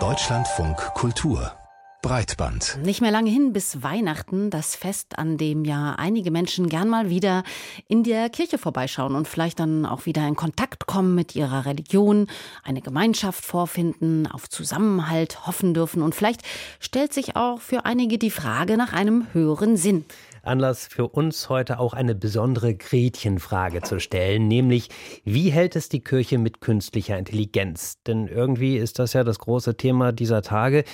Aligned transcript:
Deutschlandfunk 0.00 0.78
Kultur 0.94 1.52
Breitband. 2.00 2.78
Nicht 2.82 3.02
mehr 3.02 3.10
lange 3.10 3.28
hin 3.28 3.52
bis 3.52 3.82
Weihnachten, 3.82 4.48
das 4.48 4.74
Fest, 4.74 5.18
an 5.18 5.36
dem 5.36 5.66
ja 5.66 5.96
einige 5.98 6.30
Menschen 6.30 6.70
gern 6.70 6.88
mal 6.88 7.10
wieder 7.10 7.42
in 7.88 8.02
der 8.02 8.30
Kirche 8.30 8.56
vorbeischauen 8.56 9.14
und 9.14 9.28
vielleicht 9.28 9.60
dann 9.60 9.84
auch 9.84 10.06
wieder 10.06 10.26
in 10.26 10.36
Kontakt 10.36 10.86
kommen 10.86 11.14
mit 11.14 11.36
ihrer 11.36 11.66
Religion, 11.66 12.28
eine 12.62 12.80
Gemeinschaft 12.80 13.44
vorfinden, 13.44 14.26
auf 14.26 14.48
Zusammenhalt 14.48 15.46
hoffen 15.46 15.74
dürfen 15.74 16.00
und 16.00 16.14
vielleicht 16.14 16.40
stellt 16.80 17.12
sich 17.12 17.36
auch 17.36 17.60
für 17.60 17.84
einige 17.84 18.16
die 18.16 18.30
Frage 18.30 18.78
nach 18.78 18.94
einem 18.94 19.26
höheren 19.34 19.76
Sinn. 19.76 20.06
Anlass 20.42 20.86
für 20.86 21.08
uns 21.08 21.48
heute 21.48 21.78
auch 21.78 21.94
eine 21.94 22.14
besondere 22.14 22.74
Gretchenfrage 22.74 23.82
zu 23.82 24.00
stellen, 24.00 24.48
nämlich 24.48 24.88
wie 25.24 25.50
hält 25.50 25.76
es 25.76 25.88
die 25.88 26.02
Kirche 26.02 26.38
mit 26.38 26.60
künstlicher 26.60 27.16
Intelligenz? 27.16 28.02
Denn 28.06 28.26
irgendwie 28.26 28.76
ist 28.76 28.98
das 28.98 29.12
ja 29.12 29.22
das 29.22 29.38
große 29.38 29.76
Thema 29.76 30.12
dieser 30.12 30.42
Tage. 30.42 30.84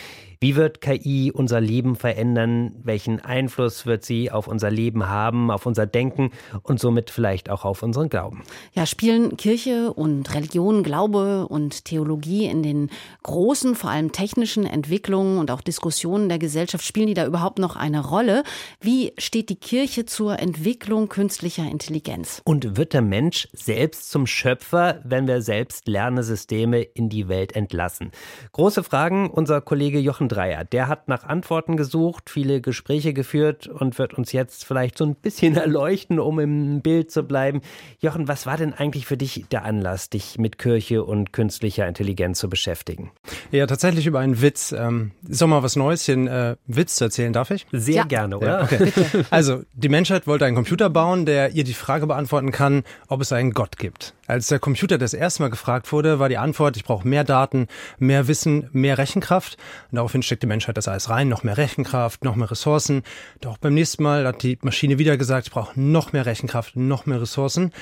Wie 0.41 0.55
wird 0.55 0.81
KI 0.81 1.33
unser 1.35 1.61
Leben 1.61 1.97
verändern? 1.97 2.73
Welchen 2.85 3.19
Einfluss 3.19 3.87
wird 3.87 4.05
sie 4.05 4.31
auf 4.31 4.47
unser 4.47 4.71
Leben 4.71 5.09
haben, 5.09 5.51
auf 5.51 5.67
unser 5.67 5.85
Denken 5.87 6.31
und 6.63 6.79
somit 6.79 7.11
vielleicht 7.11 7.51
auch 7.51 7.65
auf 7.65 7.83
unseren 7.83 8.09
Glauben? 8.09 8.45
Ja, 8.73 8.87
spielen 8.87 9.37
Kirche 9.37 9.93
und 9.93 10.33
Religion, 10.35 10.85
Glaube 10.85 11.49
und 11.49 11.85
Theologie 11.87 12.45
in 12.45 12.63
den 12.63 12.91
großen, 13.25 13.75
vor 13.75 13.91
allem 13.91 14.13
technischen 14.13 14.65
Entwicklungen 14.65 15.39
und 15.39 15.51
auch 15.51 15.61
Diskussionen 15.61 16.29
der 16.29 16.39
Gesellschaft, 16.39 16.85
spielen 16.85 17.09
die 17.09 17.15
da 17.15 17.27
überhaupt 17.27 17.59
noch 17.59 17.75
eine 17.75 18.07
Rolle? 18.07 18.45
Wie 18.81 19.13
steht 19.19 19.38
die 19.45 19.57
Kirche 19.57 20.05
zur 20.05 20.39
Entwicklung 20.39 21.09
künstlicher 21.09 21.65
Intelligenz? 21.71 22.43
Und 22.45 22.77
wird 22.77 22.93
der 22.93 23.03
Mensch 23.03 23.49
selbst 23.53 24.11
zum 24.11 24.27
Schöpfer, 24.27 25.01
wenn 25.05 25.27
wir 25.27 25.43
selbst 25.43 25.89
Lernesysteme 25.89 26.83
in 26.83 27.09
die 27.09 27.29
Welt 27.29 27.55
entlassen? 27.55 28.11
Große 28.53 28.83
Fragen. 28.83 29.31
Unser 29.31 29.61
Kollege 29.61 29.99
Jochen 29.99 30.29
Dreier. 30.29 30.65
Der 30.65 30.89
hat 30.89 31.09
nach 31.09 31.25
Antworten 31.25 31.77
gesucht, 31.77 32.31
viele 32.31 32.61
Gespräche 32.61 33.13
geführt 33.13 33.67
und 33.67 33.99
wird 33.99 34.15
uns 34.15 34.33
jetzt 34.33 34.65
vielleicht 34.65 34.99
so 34.99 35.05
ein 35.05 35.15
bisschen 35.15 35.57
erleuchten, 35.57 36.19
um 36.19 36.39
im 36.41 36.81
Bild 36.83 37.11
zu 37.11 37.23
bleiben. 37.23 37.61
Jochen, 38.01 38.29
was 38.29 38.47
war 38.47 38.57
denn 38.57 38.75
eigentlich 38.75 39.07
für 39.07 39.17
dich 39.17 39.47
der 39.51 39.65
Anlass, 39.65 40.11
dich 40.11 40.39
mit 40.39 40.59
Kirche 40.59 41.05
und 41.05 41.33
künstlicher 41.33 41.87
Intelligenz 41.87 42.39
zu 42.39 42.49
beschäftigen? 42.49 43.13
Ja, 43.51 43.67
tatsächlich 43.67 44.07
über 44.07 44.21
einen 44.21 44.43
Witz. 44.43 44.73
Ähm, 44.73 45.13
ist 45.29 45.41
doch 45.41 45.47
mal 45.47 45.63
was 45.63 45.77
Neues, 45.77 46.09
einen 46.09 46.27
äh, 46.27 46.57
Witz 46.67 46.97
zu 46.97 47.05
erzählen, 47.05 47.33
darf 47.33 47.51
ich? 47.51 47.67
Sehr 47.73 47.95
ja. 47.97 48.05
gerne, 48.05 48.39
oder? 48.39 48.47
Ja, 48.47 48.63
okay. 48.63 48.93
Also, 49.39 49.63
die 49.75 49.91
Menschheit 49.91 50.27
wollte 50.27 50.47
einen 50.47 50.57
Computer 50.57 50.89
bauen, 50.89 51.27
der 51.27 51.51
ihr 51.51 51.65
die 51.65 51.75
Frage 51.75 52.07
beantworten 52.07 52.51
kann, 52.51 52.83
ob 53.09 53.21
es 53.21 53.31
einen 53.31 53.53
Gott 53.53 53.77
gibt. 53.77 54.15
Als 54.27 54.49
der 54.49 54.59
Computer 54.59 54.97
das 54.97 55.13
erste 55.13 55.43
Mal 55.43 55.51
gefragt 55.51 55.93
wurde, 55.93 56.19
war 56.19 56.31
die 56.31 56.39
Antwort, 56.39 56.77
ich 56.77 56.85
brauche 56.85 57.07
mehr 57.07 57.25
Daten, 57.25 57.69
mehr 57.99 58.27
Wissen, 58.27 58.69
mehr 58.73 58.97
Rechenkraft. 58.97 59.59
Und 59.91 59.97
daraufhin 59.97 60.23
steckt 60.23 60.43
die 60.43 60.47
Menschheit 60.47 60.77
das 60.77 60.89
alles 60.89 61.11
rein, 61.11 61.29
noch 61.29 61.43
mehr 61.43 61.59
Rechenkraft, 61.59 62.25
noch 62.25 62.37
mehr 62.37 62.51
Ressourcen. 62.51 63.03
Doch 63.41 63.59
beim 63.59 63.75
nächsten 63.75 64.03
Mal 64.03 64.27
hat 64.27 64.43
die 64.43 64.59
Maschine 64.63 64.99
wieder 64.99 65.17
gesagt, 65.17 65.49
ich 65.49 65.53
brauche 65.53 65.79
noch 65.79 66.13
mehr 66.13 66.25
Rechenkraft, 66.25 66.77
noch 66.77 67.05
mehr 67.05 67.21
Ressourcen. 67.21 67.73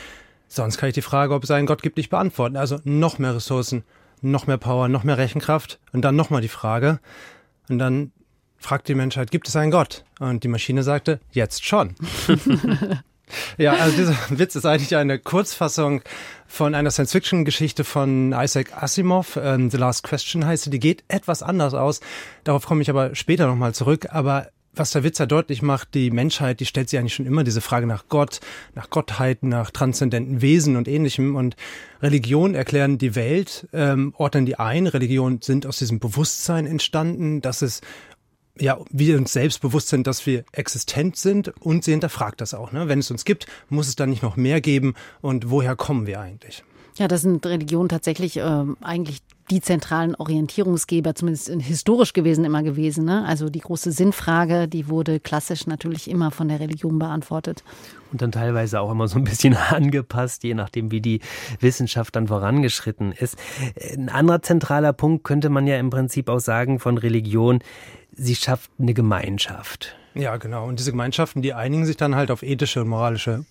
Sonst 0.49 0.79
kann 0.79 0.89
ich 0.89 0.95
die 0.95 1.03
Frage, 1.03 1.35
ob 1.35 1.45
es 1.45 1.51
einen 1.51 1.67
Gott 1.67 1.83
gibt, 1.83 1.97
nicht 1.97 2.11
beantworten. 2.11 2.57
Also 2.57 2.81
noch 2.85 3.19
mehr 3.19 3.35
Ressourcen, 3.35 3.85
noch 4.21 4.47
mehr 4.47 4.59
Power, 4.59 4.89
noch 4.89 5.05
mehr 5.05 5.19
Rechenkraft. 5.19 5.79
Und 5.93 6.03
dann 6.03 6.17
nochmal 6.17 6.43
die 6.43 6.49
Frage. 6.49 7.01
Und 7.69 7.79
dann 7.79 8.13
fragt 8.59 8.89
die 8.89 8.95
Menschheit, 8.95 9.31
gibt 9.31 9.49
es 9.49 9.57
einen 9.57 9.71
Gott? 9.71 10.05
Und 10.19 10.45
die 10.45 10.49
Maschine 10.49 10.83
sagte, 10.83 11.21
jetzt 11.33 11.65
schon. 11.65 11.95
Ja, 13.59 13.75
also 13.75 13.97
dieser 13.97 14.17
Witz 14.31 14.55
ist 14.55 14.67
eigentlich 14.67 14.95
eine 14.97 15.19
Kurzfassung 15.19 16.03
von 16.47 16.75
einer 16.75 16.91
Science-Fiction-Geschichte 16.91 17.85
von 17.85 18.33
Isaac 18.33 18.81
Asimov. 18.81 19.37
Ähm, 19.43 19.71
The 19.71 19.77
Last 19.77 20.05
Question 20.05 20.47
heißt 20.47 20.65
sie. 20.65 20.71
Die 20.71 20.79
geht 20.79 21.05
etwas 21.09 21.43
anders 21.43 21.75
aus. 21.75 22.01
Darauf 22.45 22.67
komme 22.67 22.83
ich 22.83 22.91
aber 22.91 23.15
später 23.15 23.47
nochmal 23.47 23.75
zurück. 23.75 24.07
Aber 24.11 24.49
was 24.75 24.91
der 24.91 25.03
Witz 25.05 25.19
ja 25.19 25.27
deutlich 25.27 25.63
macht, 25.63 25.95
die 25.95 26.11
Menschheit, 26.11 26.61
die 26.61 26.67
stellt 26.67 26.91
sich 26.91 26.99
eigentlich 26.99 27.15
schon 27.15 27.27
immer 27.27 27.45
diese 27.45 27.63
Frage 27.63 27.87
nach 27.87 28.05
Gott, 28.09 28.41
nach 28.75 28.91
Gottheit, 28.91 29.43
nach 29.43 29.71
transzendenten 29.71 30.43
Wesen 30.43 30.77
und 30.77 30.87
ähnlichem. 30.87 31.35
Und 31.35 31.57
Religion 32.03 32.55
erklären 32.55 32.99
die 32.99 33.15
Welt, 33.15 33.67
ähm, 33.73 34.15
ordnen 34.17 34.47
die 34.47 34.59
ein. 34.59 34.87
Religion 34.87 35.41
sind 35.43 35.67
aus 35.67 35.79
diesem 35.79 35.99
Bewusstsein 35.99 36.67
entstanden, 36.67 37.41
dass 37.41 37.63
es 37.63 37.81
ja, 38.59 38.79
wir 38.91 39.17
uns 39.17 39.33
selbst 39.33 39.61
bewusst 39.61 39.89
sind, 39.89 40.07
dass 40.07 40.27
wir 40.27 40.45
existent 40.53 41.17
sind 41.17 41.53
und 41.61 41.85
sie 41.85 41.93
hinterfragt 41.93 42.41
das 42.41 42.55
auch. 42.55 42.73
Ne? 42.73 42.89
Wenn 42.89 43.01
es 43.01 43.11
uns 43.11 43.25
gibt, 43.25 43.47
muss 43.69 43.89
es 43.89 43.97
dann 43.97 44.11
nicht 44.11 44.23
noch 44.23 44.37
mehr 44.37 44.61
geben 44.61 44.95
und 45.21 45.51
woher 45.51 45.77
kommen 45.77 46.07
wir 46.07 46.21
eigentlich? 46.21 46.65
Ja, 46.97 47.09
das 47.09 47.23
sind 47.23 47.45
Religionen 47.45 47.91
tatsächlich 47.91 48.39
äh, 48.39 48.65
eigentlich 48.81 49.21
die 49.51 49.61
zentralen 49.61 50.15
Orientierungsgeber, 50.15 51.15
zumindest 51.15 51.49
historisch 51.49 52.13
gewesen 52.15 52.45
immer 52.45 52.63
gewesen. 52.63 53.05
Ne? 53.05 53.25
Also 53.27 53.49
die 53.49 53.61
große 53.61 53.93
Sinnfrage, 53.93 54.67
die 54.67 54.89
wurde 54.89 55.21
klassisch 55.21 55.67
natürlich 55.67 56.11
immer 56.11 56.31
von 56.31 56.49
der 56.49 56.59
Religion 56.59 56.99
beantwortet. 56.99 57.63
Und 58.13 58.23
dann 58.23 58.33
teilweise 58.33 58.81
auch 58.81 58.91
immer 58.91 59.09
so 59.09 59.19
ein 59.19 59.25
bisschen 59.25 59.55
angepasst, 59.71 60.43
je 60.43 60.55
nachdem, 60.55 60.91
wie 60.91 61.01
die 61.01 61.21
Wissenschaft 61.61 62.17
dann 62.17 62.29
vorangeschritten 62.29 63.13
ist. 63.13 63.37
Ein 63.95 64.09
anderer 64.09 64.43
zentraler 64.43 64.93
Punkt 64.93 65.23
könnte 65.23 65.49
man 65.49 65.67
ja 65.67 65.79
im 65.79 65.91
Prinzip 65.91 66.29
auch 66.29 66.41
sagen 66.41 66.81
von 66.81 66.99
Religion, 66.99 67.61
sie 68.17 68.35
schafft 68.35 68.71
eine 68.79 68.95
Gemeinschaft. 68.95 69.97
Ja, 70.15 70.37
genau. 70.39 70.67
Und 70.67 70.79
diese 70.79 70.93
Gemeinschaften, 70.93 71.43
die 71.43 71.53
einigen 71.53 71.87
sich 71.87 71.97
dann 71.97 72.17
halt 72.17 72.31
auf 72.31 72.43
ethische 72.43 72.81
und 72.81 72.89
moralische 72.89 73.45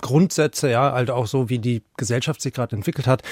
Grundsätze, 0.00 0.70
ja, 0.70 0.92
halt 0.92 1.10
auch 1.10 1.26
so, 1.26 1.48
wie 1.48 1.58
die 1.58 1.82
Gesellschaft 1.96 2.40
sich 2.40 2.52
gerade 2.52 2.76
entwickelt 2.76 3.06
hat. 3.06 3.22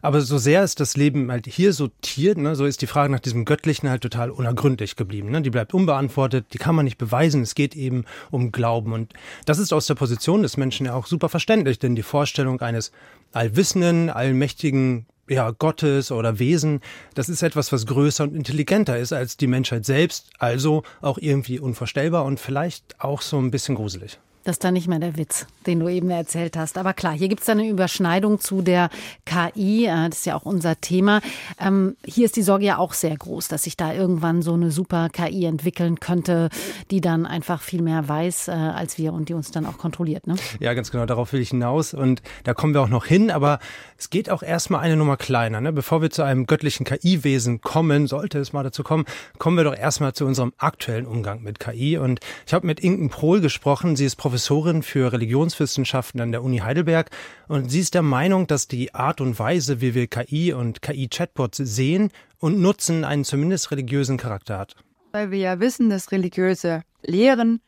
Aber 0.00 0.20
so 0.20 0.38
sehr 0.38 0.62
ist 0.62 0.80
das 0.80 0.96
Leben 0.96 1.30
halt 1.30 1.46
hier 1.46 1.72
sortiert, 1.72 2.38
ne, 2.38 2.54
so 2.54 2.64
ist 2.64 2.82
die 2.82 2.86
Frage 2.86 3.12
nach 3.12 3.20
diesem 3.20 3.44
Göttlichen 3.44 3.90
halt 3.90 4.02
total 4.02 4.30
unergründlich 4.30 4.96
geblieben. 4.96 5.30
Ne? 5.30 5.42
Die 5.42 5.50
bleibt 5.50 5.74
unbeantwortet, 5.74 6.46
die 6.52 6.58
kann 6.58 6.74
man 6.74 6.84
nicht 6.84 6.98
beweisen. 6.98 7.42
Es 7.42 7.54
geht 7.54 7.76
eben 7.76 8.04
um 8.30 8.52
Glauben. 8.52 8.92
Und 8.92 9.12
das 9.44 9.58
ist 9.58 9.72
aus 9.72 9.86
der 9.86 9.94
Position 9.96 10.42
des 10.42 10.56
Menschen 10.56 10.86
ja 10.86 10.94
auch 10.94 11.06
super 11.06 11.28
verständlich, 11.28 11.78
denn 11.78 11.96
die 11.96 12.02
Vorstellung 12.02 12.60
eines 12.60 12.92
allwissenden, 13.32 14.10
allmächtigen 14.10 15.06
ja, 15.30 15.52
Gottes 15.52 16.10
oder 16.10 16.38
Wesen, 16.38 16.80
das 17.14 17.28
ist 17.28 17.42
etwas, 17.42 17.72
was 17.72 17.86
größer 17.86 18.24
und 18.24 18.34
intelligenter 18.34 18.98
ist 18.98 19.12
als 19.12 19.36
die 19.36 19.46
Menschheit 19.46 19.86
selbst, 19.86 20.30
also 20.38 20.82
auch 21.00 21.18
irgendwie 21.18 21.60
unvorstellbar 21.60 22.24
und 22.24 22.40
vielleicht 22.40 23.00
auch 23.00 23.22
so 23.22 23.38
ein 23.38 23.50
bisschen 23.50 23.76
gruselig. 23.76 24.18
Das 24.44 24.54
ist 24.54 24.64
dann 24.64 24.74
nicht 24.74 24.88
mehr 24.88 24.98
der 24.98 25.16
Witz, 25.16 25.46
den 25.66 25.80
du 25.80 25.88
eben 25.88 26.08
erzählt 26.08 26.56
hast. 26.56 26.78
Aber 26.78 26.94
klar, 26.94 27.12
hier 27.12 27.28
gibt 27.28 27.42
es 27.42 27.48
eine 27.50 27.68
Überschneidung 27.68 28.40
zu 28.40 28.62
der 28.62 28.88
KI. 29.26 29.84
Äh, 29.84 30.08
das 30.08 30.20
ist 30.20 30.26
ja 30.26 30.34
auch 30.34 30.46
unser 30.46 30.80
Thema. 30.80 31.20
Ähm, 31.60 31.96
hier 32.04 32.24
ist 32.24 32.36
die 32.36 32.42
Sorge 32.42 32.64
ja 32.64 32.78
auch 32.78 32.94
sehr 32.94 33.16
groß, 33.16 33.48
dass 33.48 33.64
sich 33.64 33.76
da 33.76 33.92
irgendwann 33.92 34.40
so 34.40 34.54
eine 34.54 34.70
super 34.70 35.08
KI 35.10 35.44
entwickeln 35.44 36.00
könnte, 36.00 36.48
die 36.90 37.02
dann 37.02 37.26
einfach 37.26 37.60
viel 37.60 37.82
mehr 37.82 38.08
weiß 38.08 38.48
äh, 38.48 38.52
als 38.52 38.96
wir 38.96 39.12
und 39.12 39.28
die 39.28 39.34
uns 39.34 39.50
dann 39.50 39.66
auch 39.66 39.76
kontrolliert. 39.76 40.26
Ne? 40.26 40.36
Ja, 40.58 40.72
ganz 40.72 40.90
genau. 40.90 41.04
Darauf 41.04 41.32
will 41.34 41.40
ich 41.40 41.50
hinaus. 41.50 41.92
Und 41.92 42.22
da 42.44 42.54
kommen 42.54 42.72
wir 42.72 42.80
auch 42.80 42.88
noch 42.88 43.04
hin. 43.04 43.30
Aber 43.30 43.58
es 43.98 44.08
geht 44.08 44.30
auch 44.30 44.42
erstmal 44.42 44.80
eine 44.80 44.96
Nummer 44.96 45.18
kleiner. 45.18 45.60
Ne? 45.60 45.70
Bevor 45.72 46.00
wir 46.00 46.10
zu 46.10 46.22
einem 46.22 46.46
göttlichen 46.46 46.86
KI-Wesen 46.86 47.60
kommen, 47.60 48.06
sollte 48.06 48.38
es 48.38 48.54
mal 48.54 48.62
dazu 48.62 48.82
kommen, 48.82 49.04
kommen 49.38 49.58
wir 49.58 49.64
doch 49.64 49.76
erstmal 49.76 50.14
zu 50.14 50.24
unserem 50.24 50.54
aktuellen 50.56 51.06
Umgang 51.06 51.42
mit 51.42 51.60
KI. 51.60 51.98
Und 51.98 52.20
ich 52.46 52.54
habe 52.54 52.66
mit 52.66 52.80
Inken 52.80 53.10
Prohl 53.10 53.42
gesprochen. 53.42 53.96
Sie 53.96 54.06
ist 54.06 54.16
Professorin 54.16 54.29
für 54.38 55.12
Religionswissenschaften 55.12 56.20
an 56.20 56.32
der 56.32 56.42
Uni 56.42 56.58
Heidelberg 56.58 57.10
und 57.48 57.70
sie 57.70 57.80
ist 57.80 57.94
der 57.94 58.02
Meinung, 58.02 58.46
dass 58.46 58.68
die 58.68 58.94
Art 58.94 59.20
und 59.20 59.38
Weise, 59.38 59.80
wie 59.80 59.94
wir 59.94 60.06
KI 60.06 60.52
und 60.52 60.82
KI-Chatbots 60.82 61.58
sehen 61.58 62.10
und 62.38 62.60
nutzen, 62.60 63.04
einen 63.04 63.24
zumindest 63.24 63.70
religiösen 63.70 64.16
Charakter 64.16 64.58
hat. 64.58 64.76
Weil 65.12 65.30
wir 65.30 65.38
ja 65.38 65.60
wissen, 65.60 65.90
dass 65.90 66.12
religiöse 66.12 66.82
Lehren 67.02 67.60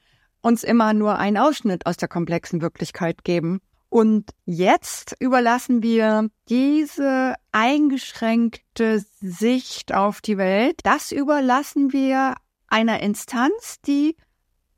uns 0.43 0.65
immer 0.65 0.93
nur 0.93 1.19
einen 1.19 1.39
Ausschnitt 1.39 1.87
aus 1.87 1.97
der 1.97 2.09
komplexen 2.09 2.61
Wirklichkeit 2.61 3.25
geben. 3.25 3.61
Und 3.89 4.31
jetzt 4.45 5.15
überlassen 5.21 5.83
wir 5.83 6.29
diese 6.49 7.35
eingeschränkte 7.53 9.05
Sicht 9.21 9.93
auf 9.93 10.21
die 10.21 10.39
Welt, 10.39 10.81
das 10.85 11.13
überlassen 11.13 11.93
wir 11.93 12.35
einer 12.69 13.01
Instanz, 13.01 13.81
die 13.87 14.17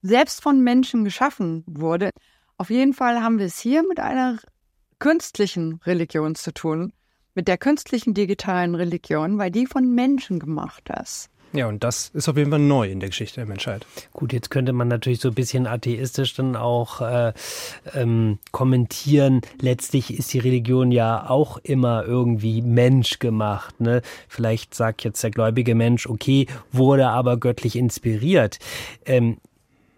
selbst 0.05 0.43
von 0.43 0.63
Menschen 0.63 1.05
geschaffen 1.05 1.65
wurde. 1.67 2.11
Auf 2.59 2.71
jeden 2.71 2.93
Fall 2.93 3.23
haben 3.23 3.39
wir 3.39 3.47
es 3.47 3.59
hier 3.59 3.83
mit 3.89 3.99
einer 3.99 4.39
künstlichen 4.99 5.81
Religion 5.87 6.35
zu 6.35 6.53
tun, 6.53 6.93
mit 7.35 7.49
der 7.49 7.59
künstlichen 7.59 8.15
digitalen 8.15 8.75
Religion, 8.75 9.39
weil 9.39 9.51
die 9.51 9.67
von 9.67 9.95
Menschen 9.95 10.39
gemacht 10.39 10.91
ist. 11.03 11.31
Ja, 11.55 11.69
und 11.69 11.85
das 11.85 12.11
ist 12.13 12.29
auf 12.29 12.37
jeden 12.37 12.51
Fall 12.51 12.59
neu 12.59 12.91
in 12.91 12.99
der 12.99 13.11
Geschichte 13.11 13.37
der 13.37 13.47
Menschheit. 13.47 13.87
Gut, 14.13 14.33
jetzt 14.33 14.51
könnte 14.51 14.73
man 14.73 14.89
natürlich 14.89 15.21
so 15.21 15.29
ein 15.29 15.35
bisschen 15.35 15.69
atheistisch 15.69 16.35
dann 16.35 16.57
auch 16.57 17.01
äh, 17.01 17.33
ähm, 17.95 18.41
kommentieren. 18.51 19.41
Letztlich 19.61 20.13
ist 20.13 20.33
die 20.35 20.41
Religion 20.41 20.91
ja 20.91 21.31
auch 21.31 21.59
immer 21.59 22.05
irgendwie 22.05 22.61
menschgemacht. 22.61 23.81
Ne? 23.81 24.03
Vielleicht 24.29 24.75
sagt 24.75 25.05
jetzt 25.05 25.23
der 25.23 25.31
gläubige 25.31 25.77
Mensch, 25.77 26.09
okay, 26.09 26.49
wurde 26.73 27.07
aber 27.07 27.37
göttlich 27.37 27.77
inspiriert. 27.77 28.59
Ähm, 29.07 29.39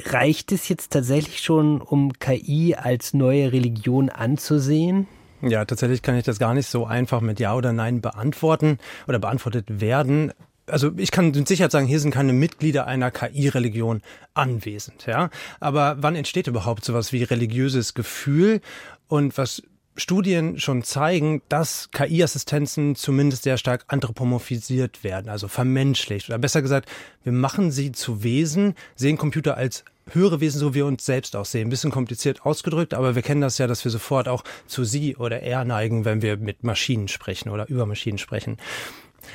Reicht 0.05 0.53
es 0.53 0.69
jetzt 0.69 0.93
tatsächlich 0.93 1.41
schon, 1.41 1.81
um 1.81 2.13
KI 2.13 2.75
als 2.75 3.15
neue 3.15 3.53
Religion 3.53 4.09
anzusehen? 4.09 5.07
Ja, 5.43 5.65
tatsächlich 5.65 6.03
kann 6.03 6.17
ich 6.17 6.25
das 6.25 6.39
gar 6.39 6.55
nicht 6.55 6.69
so 6.69 6.87
einfach 6.87 7.21
mit 7.21 7.41
Ja 7.41 7.55
oder 7.55 7.73
Nein 7.73 8.01
beantworten 8.01 8.79
oder 9.07 9.19
beantwortet 9.19 9.81
werden. 9.81 10.33
Also 10.67 10.91
ich 10.97 11.11
kann 11.13 11.31
mit 11.31 11.47
Sicherheit 11.47 11.71
sagen, 11.71 11.87
hier 11.87 12.01
sind 12.01 12.11
keine 12.11 12.33
Mitglieder 12.33 12.87
einer 12.87 13.11
KI-Religion 13.11 14.03
anwesend, 14.35 15.07
ja. 15.07 15.31
Aber 15.61 15.97
wann 16.01 16.17
entsteht 16.17 16.49
überhaupt 16.49 16.85
sowas 16.85 17.13
wie 17.13 17.23
religiöses 17.23 17.95
Gefühl? 17.95 18.61
Und 19.09 19.39
was 19.39 19.63
Studien 19.97 20.59
schon 20.59 20.83
zeigen, 20.83 21.43
dass 21.49 21.91
KI-Assistenzen 21.91 22.95
zumindest 22.95 23.45
sehr 23.45 23.59
stark 23.59 23.85
anthropomorphisiert 23.89 25.05
werden, 25.05 25.29
also 25.29 25.49
vermenschlicht. 25.49 26.29
Oder 26.29 26.39
besser 26.39 26.63
gesagt, 26.63 26.89
wir 27.25 27.33
machen 27.33 27.71
sie 27.71 27.93
zu 27.93 28.23
Wesen, 28.23 28.75
sehen 28.95 29.17
Computer 29.17 29.57
als 29.57 29.85
höhere 30.11 30.41
Wesen, 30.41 30.61
so 30.61 30.71
wie 30.71 30.77
wir 30.77 30.87
uns 30.87 31.05
selbst 31.05 31.35
auch 31.35 31.45
sehen. 31.45 31.67
Ein 31.67 31.71
bisschen 31.71 31.91
kompliziert 31.91 32.45
ausgedrückt, 32.45 32.95
aber 32.95 33.15
wir 33.15 33.23
kennen 33.23 33.41
das 33.41 33.59
ja, 33.59 33.67
dass 33.67 33.85
wir 33.85 33.91
sofort 33.91 34.29
auch 34.29 34.45
zu 34.67 34.85
sie 34.85 35.17
oder 35.17 35.41
er 35.41 35.65
neigen, 35.65 36.05
wenn 36.05 36.23
wir 36.23 36.37
mit 36.37 36.63
Maschinen 36.63 37.09
sprechen 37.09 37.49
oder 37.49 37.69
über 37.69 37.87
Maschinen 37.87 38.19
sprechen. 38.19 38.59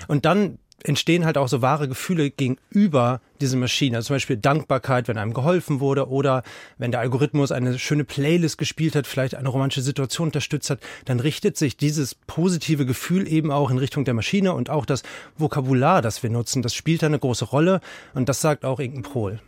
Und 0.08 0.25
dann 0.25 0.60
entstehen 0.83 1.25
halt 1.25 1.38
auch 1.38 1.48
so 1.48 1.62
wahre 1.62 1.88
Gefühle 1.88 2.30
gegenüber 2.31 3.22
diesen 3.39 3.60
Maschinen. 3.60 3.95
Also 3.95 4.07
zum 4.07 4.16
Beispiel 4.16 4.38
Dankbarkeit, 4.38 5.07
wenn 5.07 5.18
einem 5.18 5.33
geholfen 5.33 5.80
wurde 5.80 6.10
oder 6.10 6.44
wenn 6.78 6.92
der 6.92 7.00
Algorithmus 7.00 7.51
eine 7.51 7.80
schöne 7.80 8.04
Playlist 8.04 8.57
gespielt 8.57 8.95
hat, 8.95 9.07
vielleicht 9.07 9.36
eine 9.36 9.50
romantische 9.50 9.81
Situation 9.81 10.28
unterstützt 10.28 10.69
hat, 10.69 10.80
dann 11.06 11.19
richtet 11.19 11.57
sich 11.57 11.78
dieses 11.78 12.16
positive 12.16 12.86
Gefühl 12.86 13.28
eben 13.28 13.51
auch 13.51 13.72
in 13.72 13.78
Richtung 13.78 14.06
der 14.06 14.13
Maschine 14.13 14.54
und 14.54 14.69
auch 14.69 14.86
das 14.86 15.04
Vokabular, 15.38 16.01
das 16.01 16.24
wir 16.24 16.30
nutzen, 16.30 16.62
das 16.62 16.74
spielt 16.74 17.04
da 17.04 17.07
eine 17.07 17.19
große 17.19 17.45
Rolle 17.45 17.81
und 18.13 18.30
das 18.30 18.42
sagt 18.42 18.66
auch 18.66 18.80
Inken 18.80 19.04
Prohl. 19.04 19.39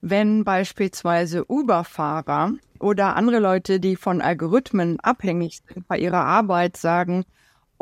Wenn 0.00 0.42
beispielsweise 0.42 1.44
Uber-Fahrer 1.48 2.54
oder 2.80 3.14
andere 3.14 3.38
Leute, 3.38 3.78
die 3.78 3.94
von 3.94 4.20
Algorithmen 4.20 4.98
abhängig 4.98 5.60
sind 5.72 5.86
bei 5.86 5.96
ihrer 5.96 6.24
Arbeit, 6.24 6.76
sagen, 6.76 7.24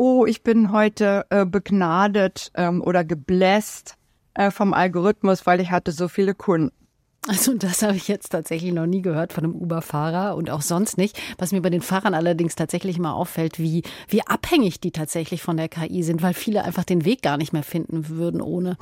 oh, 0.01 0.25
ich 0.25 0.43
bin 0.43 0.73
heute 0.73 1.27
äh, 1.29 1.45
begnadet 1.45 2.51
ähm, 2.55 2.81
oder 2.83 3.05
gebläst 3.05 3.97
äh, 4.33 4.51
vom 4.51 4.73
Algorithmus, 4.73 5.45
weil 5.45 5.61
ich 5.61 5.71
hatte 5.71 5.93
so 5.93 6.09
viele 6.09 6.35
Kunden. 6.35 6.73
Also 7.29 7.53
das 7.53 7.83
habe 7.83 7.97
ich 7.97 8.09
jetzt 8.09 8.31
tatsächlich 8.31 8.73
noch 8.73 8.87
nie 8.87 9.03
gehört 9.03 9.35
von 9.35 9.45
einem 9.45 9.55
Uber-Fahrer 9.55 10.37
und 10.37 10.49
auch 10.49 10.63
sonst 10.63 10.97
nicht. 10.97 11.21
Was 11.37 11.53
mir 11.53 11.61
bei 11.61 11.69
den 11.69 11.83
Fahrern 11.83 12.15
allerdings 12.15 12.55
tatsächlich 12.55 12.97
immer 12.97 13.15
auffällt, 13.15 13.59
wie, 13.59 13.83
wie 14.09 14.27
abhängig 14.27 14.81
die 14.81 14.91
tatsächlich 14.91 15.43
von 15.43 15.59
der 15.59 15.69
KI 15.69 16.03
sind, 16.03 16.23
weil 16.23 16.33
viele 16.33 16.65
einfach 16.65 16.85
den 16.85 17.05
Weg 17.05 17.21
gar 17.21 17.37
nicht 17.37 17.53
mehr 17.53 17.63
finden 17.63 18.09
würden 18.09 18.41
ohne. 18.41 18.79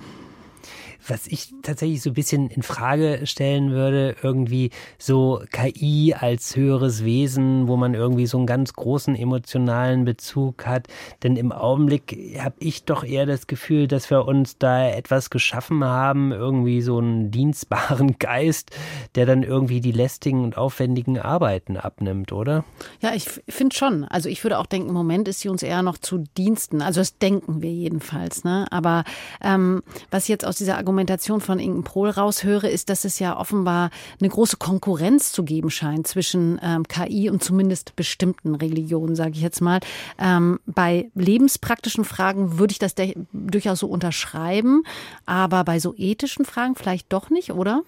Was 1.09 1.27
ich 1.27 1.55
tatsächlich 1.63 2.03
so 2.03 2.11
ein 2.11 2.15
bisschen 2.15 2.51
in 2.51 2.63
Frage 2.63 3.27
stellen 3.27 3.71
würde, 3.71 4.15
irgendwie 4.23 4.71
so 4.99 5.43
KI 5.51 6.15
als 6.19 6.55
höheres 6.55 7.03
Wesen, 7.03 7.67
wo 7.67 7.79
man 7.79 7.95
irgendwie 7.95 8.27
so 8.27 8.37
einen 8.37 8.47
ganz 8.47 8.75
großen 8.75 9.17
emotionalen 9.17 10.05
Bezug 10.05 10.67
hat. 10.67 10.87
Denn 11.23 11.37
im 11.37 11.51
Augenblick 11.51 12.39
habe 12.39 12.57
ich 12.59 12.85
doch 12.85 13.05
eher 13.05 13.25
das 13.25 13.47
Gefühl, 13.47 13.89
dass 13.89 14.11
wir 14.11 14.27
uns 14.27 14.59
da 14.59 14.87
etwas 14.87 15.31
geschaffen 15.31 15.83
haben, 15.83 16.31
irgendwie 16.33 16.83
so 16.83 16.99
einen 16.99 17.31
dienstbaren 17.31 18.17
Geist, 18.19 18.71
der 19.15 19.25
dann 19.25 19.43
irgendwie 19.43 19.81
die 19.81 19.93
lästigen 19.93 20.45
und 20.45 20.59
aufwendigen 20.59 21.19
Arbeiten 21.19 21.79
abnimmt, 21.79 22.33
oder? 22.33 22.65
Ja, 23.01 23.15
ich 23.15 23.29
finde 23.49 23.75
schon. 23.75 24.05
Also 24.05 24.29
ich 24.29 24.45
würde 24.45 24.59
auch 24.59 24.67
denken, 24.67 24.89
im 24.89 24.95
Moment 24.95 25.27
ist 25.27 25.41
sie 25.41 25.49
uns 25.49 25.63
eher 25.63 25.83
noch 25.83 25.97
zu 25.97 26.25
Diensten. 26.37 26.83
Also 26.83 27.01
das 27.01 27.17
denken 27.17 27.63
wir 27.63 27.73
jedenfalls. 27.73 28.45
Ne? 28.45 28.67
Aber 28.71 29.05
ähm, 29.41 29.83
was 30.11 30.29
jetzt 30.29 30.45
aus 30.45 30.57
dieser 30.59 30.77
Argumentation 30.77 30.98
von 31.41 31.59
Inken 31.59 31.85
Prohl 31.85 32.11
raushöre, 32.11 32.69
ist, 32.69 32.89
dass 32.89 33.05
es 33.05 33.19
ja 33.19 33.37
offenbar 33.37 33.91
eine 34.21 34.29
große 34.29 34.56
Konkurrenz 34.56 35.33
zu 35.33 35.45
geben 35.45 35.71
scheint 35.71 36.06
zwischen 36.06 36.59
ähm, 36.62 36.85
KI 36.89 37.31
und 37.31 37.43
zumindest 37.43 37.95
bestimmten 37.97 38.55
Religionen, 38.55 39.15
sage 39.15 39.33
ich 39.33 39.41
jetzt 39.41 39.61
mal. 39.61 39.81
Ähm, 40.19 40.59
bei 40.67 41.11
lebenspraktischen 41.15 42.05
Fragen 42.05 42.59
würde 42.59 42.73
ich 42.73 42.79
das 42.79 42.95
durchaus 43.33 43.81
so 43.81 43.87
unterschreiben, 43.87 44.83
aber 45.27 45.65
bei 45.65 45.79
so 45.79 45.95
ethischen 45.97 46.45
Fragen 46.45 46.75
vielleicht 46.75 47.12
doch 47.12 47.31
nicht, 47.31 47.53
oder? 47.53 47.83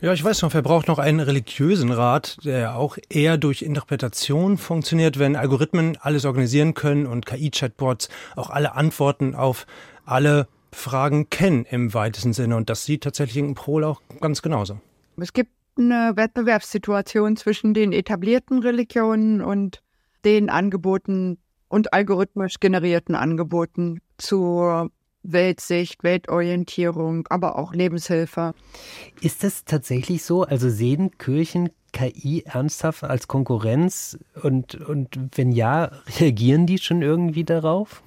Ja, 0.00 0.12
ich 0.12 0.22
weiß 0.22 0.42
noch, 0.42 0.54
wer 0.54 0.62
braucht 0.62 0.86
noch 0.86 1.00
einen 1.00 1.18
religiösen 1.18 1.90
Rat, 1.90 2.36
der 2.44 2.76
auch 2.76 2.98
eher 3.08 3.36
durch 3.36 3.62
Interpretation 3.62 4.56
funktioniert, 4.56 5.18
wenn 5.18 5.34
Algorithmen 5.34 5.98
alles 6.00 6.24
organisieren 6.24 6.74
können 6.74 7.04
und 7.04 7.26
KI-Chatbots 7.26 8.08
auch 8.36 8.50
alle 8.50 8.76
Antworten 8.76 9.34
auf 9.34 9.66
alle 10.04 10.46
Fragen 10.72 11.30
kennen 11.30 11.64
im 11.64 11.94
weitesten 11.94 12.32
Sinne. 12.32 12.56
Und 12.56 12.70
das 12.70 12.84
sieht 12.84 13.02
tatsächlich 13.02 13.38
in 13.38 13.54
Prol 13.54 13.84
auch 13.84 14.00
ganz 14.20 14.42
genauso. 14.42 14.80
Es 15.16 15.32
gibt 15.32 15.50
eine 15.76 16.12
Wettbewerbssituation 16.16 17.36
zwischen 17.36 17.74
den 17.74 17.92
etablierten 17.92 18.60
Religionen 18.60 19.40
und 19.40 19.82
den 20.24 20.50
Angeboten 20.50 21.38
und 21.68 21.92
algorithmisch 21.92 22.60
generierten 22.60 23.14
Angeboten 23.14 24.00
zur 24.16 24.90
Weltsicht, 25.22 26.02
Weltorientierung, 26.04 27.26
aber 27.28 27.56
auch 27.56 27.74
Lebenshilfe. 27.74 28.54
Ist 29.20 29.44
das 29.44 29.64
tatsächlich 29.64 30.22
so? 30.22 30.42
Also 30.42 30.70
sehen 30.70 31.16
Kirchen 31.18 31.70
KI 31.92 32.44
ernsthaft 32.44 33.04
als 33.04 33.28
Konkurrenz 33.28 34.18
und, 34.42 34.74
und 34.74 35.18
wenn 35.34 35.52
ja, 35.52 35.90
reagieren 36.20 36.66
die 36.66 36.78
schon 36.78 37.02
irgendwie 37.02 37.44
darauf? 37.44 38.02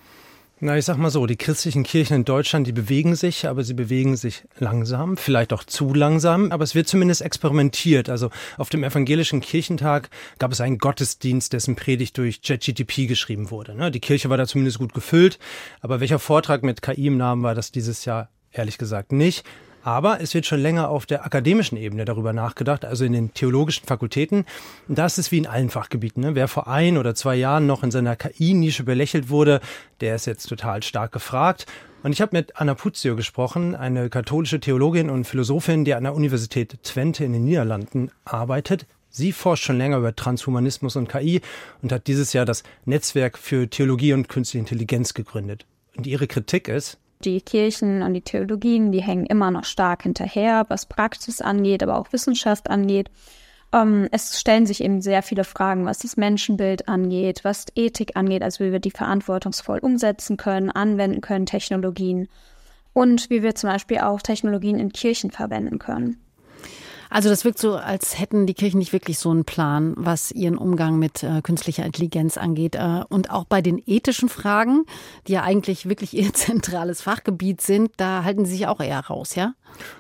Na, 0.64 0.78
ich 0.78 0.86
sag 0.86 0.98
mal 0.98 1.10
so, 1.10 1.26
die 1.26 1.38
christlichen 1.38 1.82
Kirchen 1.82 2.18
in 2.18 2.24
Deutschland, 2.24 2.68
die 2.68 2.72
bewegen 2.72 3.16
sich, 3.16 3.48
aber 3.48 3.64
sie 3.64 3.74
bewegen 3.74 4.16
sich 4.16 4.44
langsam, 4.60 5.18
vielleicht 5.18 5.54
auch 5.54 5.64
zu 5.64 5.92
langsam, 5.92 6.52
aber 6.52 6.64
es 6.64 6.76
wird 6.76 6.88
zumindest 6.88 7.24
experimentiert. 7.24 8.10
Also 8.10 8.30
auf 8.60 8.70
dem 8.70 8.84
evangelischen 8.84 9.42
Kirchentag 9.42 10.12
gab 10.38 10.52
es 10.52 10.62
einen 10.62 10.78
Gottesdienst, 10.78 11.54
dessen 11.54 11.76
Predigt 11.76 12.16
durch 12.20 12.44
ChatGTP 12.44 13.08
geschrieben 13.08 13.50
wurde. 13.50 13.74
Ne? 13.74 13.90
Die 13.90 14.00
Kirche 14.00 14.30
war 14.30 14.38
da 14.38 14.46
zumindest 14.46 14.78
gut 14.78 14.94
gefüllt, 14.94 15.40
aber 15.80 16.00
welcher 16.00 16.20
Vortrag 16.20 16.62
mit 16.62 16.84
KI 16.84 17.08
im 17.08 17.18
Namen 17.18 17.42
war 17.42 17.56
das 17.56 17.72
dieses 17.72 18.06
Jahr 18.06 18.30
ehrlich 18.52 18.78
gesagt 18.78 19.14
nicht. 19.14 19.44
Aber 19.84 20.22
es 20.22 20.34
wird 20.34 20.46
schon 20.46 20.60
länger 20.60 20.90
auf 20.90 21.06
der 21.06 21.26
akademischen 21.26 21.78
Ebene 21.78 22.06
darüber 22.06 22.34
nachgedacht, 22.34 22.86
also 22.86 23.06
in 23.06 23.14
den 23.14 23.34
theologischen 23.34 23.86
Fakultäten. 23.86 24.46
Und 24.88 24.98
da 24.98 25.06
ist 25.06 25.32
wie 25.32 25.38
in 25.38 25.48
allen 25.48 25.70
Fachgebieten. 25.70 26.24
Ne? 26.24 26.36
Wer 26.36 26.48
vor 26.48 26.68
ein 26.68 26.98
oder 26.98 27.16
zwei 27.16 27.36
Jahren 27.36 27.68
noch 27.68 27.84
in 27.84 27.92
seiner 27.92 28.16
KI-Nische 28.16 28.84
belächelt 28.84 29.30
wurde, 29.30 29.62
der 30.02 30.16
ist 30.16 30.28
jetzt 30.28 30.48
total 30.48 30.84
stark 30.84 31.12
gefragt. 31.12 31.66
Und 32.04 32.14
ich 32.14 32.22
habe 32.22 32.36
mit 32.36 32.58
Anna 32.58 32.74
Puzio 32.74 33.16
gesprochen, 33.16 33.76
eine 33.76 34.10
katholische 34.10 34.60
Theologin 34.60 35.10
und 35.10 35.26
Philosophin, 35.26 35.86
die 35.86 35.94
an 35.94 36.04
der 36.04 36.16
Universität 36.16 36.82
Twente 36.84 37.24
in 37.24 37.34
den 37.34 37.44
Niederlanden 37.44 38.12
arbeitet. 38.26 38.88
Sie 39.10 39.34
forscht 39.34 39.66
schon 39.66 39.78
länger 39.78 39.98
über 39.98 40.16
Transhumanismus 40.16 40.96
und 40.96 41.10
KI 41.10 41.42
und 41.82 41.92
hat 41.92 42.08
dieses 42.08 42.34
Jahr 42.34 42.46
das 42.46 42.64
Netzwerk 42.86 43.38
für 43.38 43.70
Theologie 43.70 44.14
und 44.14 44.30
Künstliche 44.30 44.60
Intelligenz 44.60 45.14
gegründet. 45.14 45.66
Und 45.96 46.08
ihre 46.08 46.28
Kritik 46.28 46.70
ist, 46.70 46.98
die 47.22 47.42
Kirchen 47.42 48.02
und 48.02 48.14
die 48.14 48.22
Theologien, 48.22 48.92
die 48.92 49.02
hängen 49.02 49.26
immer 49.26 49.52
noch 49.52 49.64
stark 49.64 50.04
hinterher, 50.04 50.66
was 50.68 50.86
Praxis 50.86 51.42
angeht, 51.42 51.84
aber 51.84 51.98
auch 51.98 52.12
Wissenschaft 52.12 52.70
angeht. 52.70 53.10
Ähm, 53.74 54.08
es 54.12 54.40
stellen 54.40 54.66
sich 54.66 54.84
eben 54.84 55.02
sehr 55.02 55.22
viele 55.22 55.44
Fragen, 55.44 55.86
was 55.86 56.00
das 56.00 56.18
Menschenbild 56.18 56.88
angeht, 56.88 57.42
was 57.44 57.68
Ethik 57.76 58.18
angeht, 58.18 58.44
also 58.44 58.64
wie 58.64 58.72
wir 58.72 58.80
die 58.80 58.92
verantwortungsvoll 58.92 59.80
umsetzen 59.80 60.38
können, 60.38 60.70
anwenden 60.70 61.22
können, 61.22 61.46
Technologien 61.46 62.28
und 62.94 63.30
wie 63.30 63.44
wir 63.44 63.56
zum 63.56 63.70
Beispiel 63.70 64.00
auch 64.00 64.22
Technologien 64.22 64.80
in 64.80 64.92
Kirchen 64.92 65.32
verwenden 65.32 65.80
können. 65.80 66.18
Also 67.12 67.28
das 67.28 67.44
wirkt 67.44 67.60
so, 67.60 67.76
als 67.76 68.18
hätten 68.18 68.48
die 68.48 68.54
Kirchen 68.54 68.78
nicht 68.78 68.94
wirklich 68.94 69.20
so 69.20 69.32
einen 69.32 69.44
Plan, 69.44 69.94
was 69.98 70.32
ihren 70.32 70.58
Umgang 70.58 70.98
mit 70.98 71.24
äh, 71.24 71.42
künstlicher 71.42 71.86
Intelligenz 71.86 72.38
angeht. 72.38 72.76
Äh, 72.76 73.02
und 73.10 73.32
auch 73.32 73.44
bei 73.44 73.62
den 73.62 73.84
ethischen 73.86 74.30
Fragen, 74.30 74.86
die 75.28 75.34
ja 75.34 75.44
eigentlich 75.44 75.90
wirklich 75.90 76.14
ihr 76.14 76.34
zentrales 76.34 77.02
Fachgebiet 77.02 77.60
sind, 77.60 77.92
da 77.98 78.24
halten 78.24 78.46
sie 78.46 78.54
sich 78.54 78.68
auch 78.68 78.80
eher 78.80 79.02
raus, 79.02 79.36
ja? 79.36 79.56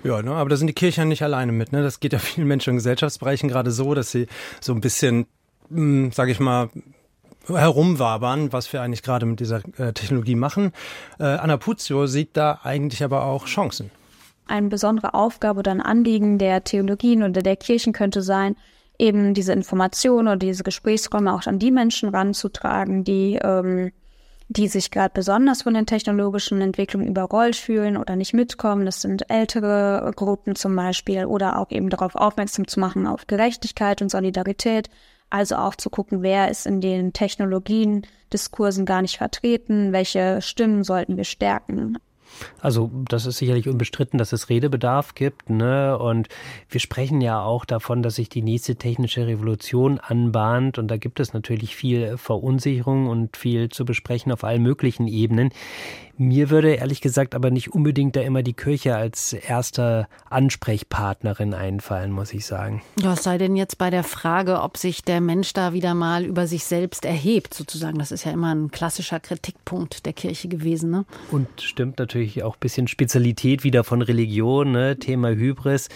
Ja, 0.05 0.21
ne, 0.21 0.31
aber 0.31 0.49
da 0.49 0.55
sind 0.55 0.67
die 0.67 0.73
Kirchen 0.73 1.09
nicht 1.09 1.21
alleine 1.21 1.51
mit. 1.51 1.73
Ne? 1.73 1.83
Das 1.83 1.99
geht 1.99 2.13
ja 2.13 2.19
vielen 2.19 2.47
Menschen 2.47 2.69
in 2.69 2.75
Gesellschaftsbereichen 2.77 3.49
gerade 3.49 3.71
so, 3.71 3.93
dass 3.93 4.09
sie 4.09 4.27
so 4.61 4.71
ein 4.71 4.79
bisschen, 4.79 5.25
hm, 5.69 6.13
sage 6.13 6.31
ich 6.31 6.39
mal, 6.39 6.69
herumwabern, 7.45 8.53
was 8.53 8.71
wir 8.71 8.81
eigentlich 8.81 9.03
gerade 9.03 9.25
mit 9.25 9.41
dieser 9.41 9.61
äh, 9.77 9.91
Technologie 9.91 10.35
machen. 10.35 10.71
Äh, 11.19 11.25
Anna 11.25 11.57
Puzio 11.57 12.07
sieht 12.07 12.37
da 12.37 12.61
eigentlich 12.63 13.03
aber 13.03 13.25
auch 13.25 13.47
Chancen 13.47 13.91
eine 14.47 14.67
besondere 14.69 15.13
Aufgabe 15.13 15.59
oder 15.59 15.71
ein 15.71 15.81
Anliegen 15.81 16.37
der 16.37 16.63
Theologien 16.63 17.23
oder 17.23 17.41
der 17.41 17.55
Kirchen 17.55 17.93
könnte 17.93 18.21
sein, 18.21 18.55
eben 18.99 19.33
diese 19.33 19.53
Informationen 19.53 20.27
oder 20.27 20.37
diese 20.37 20.63
Gesprächsräume 20.63 21.33
auch 21.33 21.47
an 21.47 21.59
die 21.59 21.71
Menschen 21.71 22.09
ranzutragen, 22.09 23.03
die, 23.03 23.39
ähm, 23.41 23.91
die 24.47 24.67
sich 24.67 24.91
gerade 24.91 25.11
besonders 25.13 25.63
von 25.63 25.73
den 25.73 25.85
technologischen 25.85 26.61
Entwicklungen 26.61 27.07
überrollt 27.07 27.55
fühlen 27.55 27.97
oder 27.97 28.15
nicht 28.15 28.33
mitkommen. 28.33 28.85
Das 28.85 29.01
sind 29.01 29.29
ältere 29.29 30.11
Gruppen 30.15 30.55
zum 30.55 30.75
Beispiel 30.75 31.25
oder 31.25 31.57
auch 31.57 31.71
eben 31.71 31.89
darauf 31.89 32.15
aufmerksam 32.15 32.67
zu 32.67 32.79
machen 32.79 33.07
auf 33.07 33.27
Gerechtigkeit 33.27 34.01
und 34.01 34.11
Solidarität. 34.11 34.89
Also 35.31 35.55
auch 35.55 35.75
zu 35.75 35.89
gucken, 35.89 36.21
wer 36.21 36.51
ist 36.51 36.67
in 36.67 36.81
den 36.81 37.13
Technologien, 37.13 38.05
Diskursen 38.33 38.85
gar 38.85 39.01
nicht 39.01 39.17
vertreten, 39.17 39.93
welche 39.93 40.41
Stimmen 40.41 40.83
sollten 40.83 41.15
wir 41.15 41.23
stärken. 41.23 41.97
Also 42.59 42.89
das 43.07 43.25
ist 43.25 43.37
sicherlich 43.37 43.67
unbestritten, 43.67 44.17
dass 44.17 44.33
es 44.33 44.49
Redebedarf 44.49 45.15
gibt. 45.15 45.49
Ne? 45.49 45.97
Und 45.97 46.27
wir 46.69 46.79
sprechen 46.79 47.21
ja 47.21 47.41
auch 47.41 47.65
davon, 47.65 48.03
dass 48.03 48.15
sich 48.15 48.29
die 48.29 48.41
nächste 48.41 48.75
technische 48.75 49.27
Revolution 49.27 49.99
anbahnt. 49.99 50.77
Und 50.77 50.89
da 50.89 50.97
gibt 50.97 51.19
es 51.19 51.33
natürlich 51.33 51.75
viel 51.75 52.17
Verunsicherung 52.17 53.07
und 53.07 53.37
viel 53.37 53.69
zu 53.69 53.85
besprechen 53.85 54.31
auf 54.31 54.43
allen 54.43 54.63
möglichen 54.63 55.07
Ebenen. 55.07 55.51
Mir 56.17 56.49
würde 56.49 56.75
ehrlich 56.75 57.01
gesagt 57.01 57.35
aber 57.35 57.51
nicht 57.51 57.73
unbedingt 57.73 58.15
da 58.15 58.21
immer 58.21 58.43
die 58.43 58.53
Kirche 58.53 58.95
als 58.95 59.33
erste 59.33 60.07
Ansprechpartnerin 60.29 61.53
einfallen, 61.53 62.11
muss 62.11 62.33
ich 62.33 62.45
sagen. 62.45 62.81
Ja, 62.99 63.13
es 63.13 63.23
sei 63.23 63.37
denn 63.37 63.55
jetzt 63.55 63.77
bei 63.77 63.89
der 63.89 64.03
Frage, 64.03 64.61
ob 64.61 64.77
sich 64.77 65.03
der 65.03 65.21
Mensch 65.21 65.53
da 65.53 65.73
wieder 65.73 65.93
mal 65.93 66.25
über 66.25 66.47
sich 66.47 66.65
selbst 66.65 67.05
erhebt, 67.05 67.53
sozusagen. 67.53 67.97
Das 67.99 68.11
ist 68.11 68.25
ja 68.25 68.31
immer 68.31 68.53
ein 68.53 68.71
klassischer 68.71 69.19
Kritikpunkt 69.19 70.05
der 70.05 70.13
Kirche 70.13 70.47
gewesen. 70.47 70.91
Ne? 70.91 71.05
Und 71.31 71.47
stimmt 71.61 71.99
natürlich 71.99 72.43
auch 72.43 72.55
ein 72.55 72.59
bisschen 72.59 72.87
Spezialität 72.87 73.63
wieder 73.63 73.83
von 73.83 74.01
Religion, 74.01 74.71
ne? 74.71 74.97
Thema 74.97 75.29
Hybris 75.29 75.89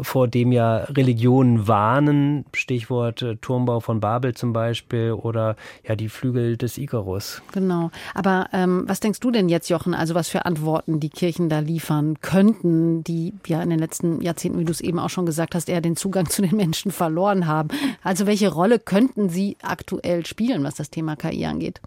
vor 0.00 0.28
dem 0.28 0.52
ja 0.52 0.78
Religionen 0.84 1.68
warnen, 1.68 2.46
Stichwort 2.54 3.22
äh, 3.22 3.36
Turmbau 3.36 3.80
von 3.80 4.00
Babel 4.00 4.34
zum 4.34 4.52
Beispiel 4.52 5.12
oder 5.12 5.56
ja 5.86 5.96
die 5.96 6.08
Flügel 6.08 6.56
des 6.56 6.78
Icarus. 6.78 7.42
Genau. 7.52 7.90
Aber 8.14 8.48
ähm, 8.52 8.84
was 8.86 9.00
denkst 9.00 9.20
du 9.20 9.30
denn 9.30 9.48
jetzt, 9.48 9.68
Jochen? 9.68 9.94
Also 9.94 10.14
was 10.14 10.28
für 10.28 10.46
Antworten 10.46 10.98
die 11.00 11.10
Kirchen 11.10 11.48
da 11.48 11.58
liefern 11.58 12.20
könnten, 12.20 13.04
die 13.04 13.34
ja 13.46 13.62
in 13.62 13.70
den 13.70 13.78
letzten 13.78 14.20
Jahrzehnten, 14.22 14.58
wie 14.58 14.64
du 14.64 14.72
es 14.72 14.80
eben 14.80 14.98
auch 14.98 15.10
schon 15.10 15.26
gesagt 15.26 15.54
hast, 15.54 15.68
eher 15.68 15.80
den 15.80 15.96
Zugang 15.96 16.28
zu 16.28 16.42
den 16.42 16.56
Menschen 16.56 16.90
verloren 16.90 17.46
haben. 17.46 17.68
Also 18.02 18.26
welche 18.26 18.50
Rolle 18.50 18.78
könnten 18.78 19.28
sie 19.28 19.56
aktuell 19.62 20.24
spielen, 20.24 20.64
was 20.64 20.74
das 20.74 20.90
Thema 20.90 21.16
KI 21.16 21.44
angeht? 21.44 21.80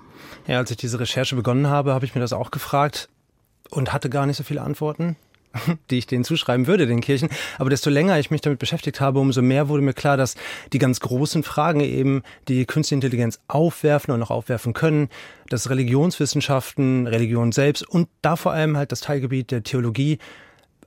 Ja, 0.48 0.58
als 0.58 0.72
ich 0.72 0.78
diese 0.78 1.00
Recherche 1.00 1.36
begonnen 1.36 1.68
habe, 1.68 1.94
habe 1.94 2.06
ich 2.06 2.14
mir 2.14 2.22
das 2.22 2.34
auch 2.34 2.52
gefragt 2.52 3.10
und 3.72 3.94
hatte 3.94 4.10
gar 4.10 4.26
nicht 4.26 4.38
so 4.38 4.44
viele 4.44 4.62
Antworten. 4.62 5.16
die 5.90 5.98
ich 5.98 6.08
denen 6.08 6.24
zuschreiben 6.24 6.68
würde, 6.68 6.88
den 6.88 7.02
Kirchen. 7.02 7.30
Aber 7.58 7.70
desto 7.70 7.90
länger 7.90 8.20
ich 8.20 8.32
mich 8.32 8.42
damit 8.42 8.60
beschäftigt 8.60 9.02
habe, 9.02 9.20
umso 9.20 9.42
mehr 9.42 9.70
wurde 9.70 9.84
mir 9.84 9.94
klar, 9.94 10.18
dass 10.18 10.36
die 10.74 10.80
ganz 10.80 11.00
großen 11.00 11.44
Fragen 11.44 11.80
eben, 11.80 12.24
die 12.48 12.66
künstliche 12.66 12.96
Intelligenz 12.96 13.40
aufwerfen 13.48 14.14
und 14.14 14.22
auch 14.24 14.32
aufwerfen 14.32 14.74
können, 14.74 15.10
dass 15.50 15.70
Religionswissenschaften, 15.70 17.08
Religion 17.08 17.52
selbst 17.52 17.88
und 17.88 18.08
da 18.22 18.36
vor 18.36 18.52
allem 18.52 18.78
halt 18.78 18.92
das 18.92 19.02
Teilgebiet 19.02 19.52
der 19.52 19.64
Theologie 19.64 20.20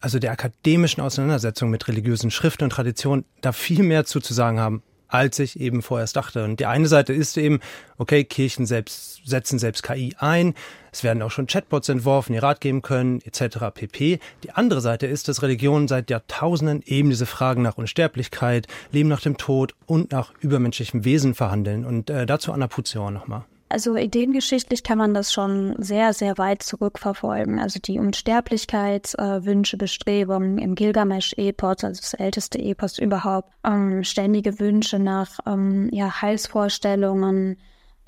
also 0.00 0.18
der 0.18 0.30
akademischen 0.30 1.00
Auseinandersetzung 1.00 1.70
mit 1.70 1.88
religiösen 1.88 2.30
Schriften 2.30 2.64
und 2.64 2.70
Traditionen 2.70 3.24
da 3.40 3.52
viel 3.52 3.82
mehr 3.82 4.04
zu, 4.04 4.20
zu 4.20 4.32
sagen 4.32 4.60
haben, 4.60 4.82
als 5.08 5.38
ich 5.38 5.58
eben 5.58 5.82
vorerst 5.82 6.16
dachte. 6.16 6.44
Und 6.44 6.60
die 6.60 6.66
eine 6.66 6.86
Seite 6.86 7.12
ist 7.12 7.36
eben, 7.36 7.60
okay, 7.96 8.24
Kirchen 8.24 8.66
selbst 8.66 9.22
setzen 9.24 9.58
selbst 9.58 9.82
KI 9.82 10.14
ein, 10.18 10.54
es 10.90 11.04
werden 11.04 11.22
auch 11.22 11.30
schon 11.30 11.46
Chatbots 11.46 11.88
entworfen, 11.88 12.32
die 12.32 12.38
Rat 12.38 12.60
geben 12.60 12.82
können, 12.82 13.20
etc. 13.22 13.58
pp. 13.74 14.20
Die 14.42 14.50
andere 14.52 14.80
Seite 14.80 15.06
ist, 15.06 15.28
dass 15.28 15.42
Religionen 15.42 15.86
seit 15.86 16.10
Jahrtausenden 16.10 16.82
eben 16.86 17.10
diese 17.10 17.26
Fragen 17.26 17.62
nach 17.62 17.76
Unsterblichkeit, 17.76 18.66
Leben 18.90 19.08
nach 19.08 19.20
dem 19.20 19.36
Tod 19.36 19.74
und 19.86 20.12
nach 20.12 20.32
übermenschlichem 20.40 21.04
Wesen 21.04 21.34
verhandeln. 21.34 21.84
Und 21.84 22.10
äh, 22.10 22.26
dazu 22.26 22.52
Anna 22.52 22.68
Puzior 22.68 23.10
nochmal. 23.10 23.44
Also 23.70 23.96
ideengeschichtlich 23.96 24.82
kann 24.82 24.96
man 24.96 25.12
das 25.12 25.32
schon 25.32 25.74
sehr, 25.78 26.14
sehr 26.14 26.38
weit 26.38 26.62
zurückverfolgen. 26.62 27.58
Also 27.58 27.78
die 27.78 27.98
Unsterblichkeitswünsche, 27.98 29.76
äh, 29.76 29.78
Bestrebungen 29.78 30.56
im 30.58 30.74
Gilgamesch-Epos, 30.74 31.84
also 31.84 32.00
das 32.00 32.14
älteste 32.14 32.58
Epos 32.58 32.98
überhaupt, 32.98 33.52
ähm, 33.64 34.04
ständige 34.04 34.58
Wünsche 34.58 34.98
nach 34.98 35.38
ähm, 35.46 35.90
ja, 35.92 36.22
Heilsvorstellungen, 36.22 37.58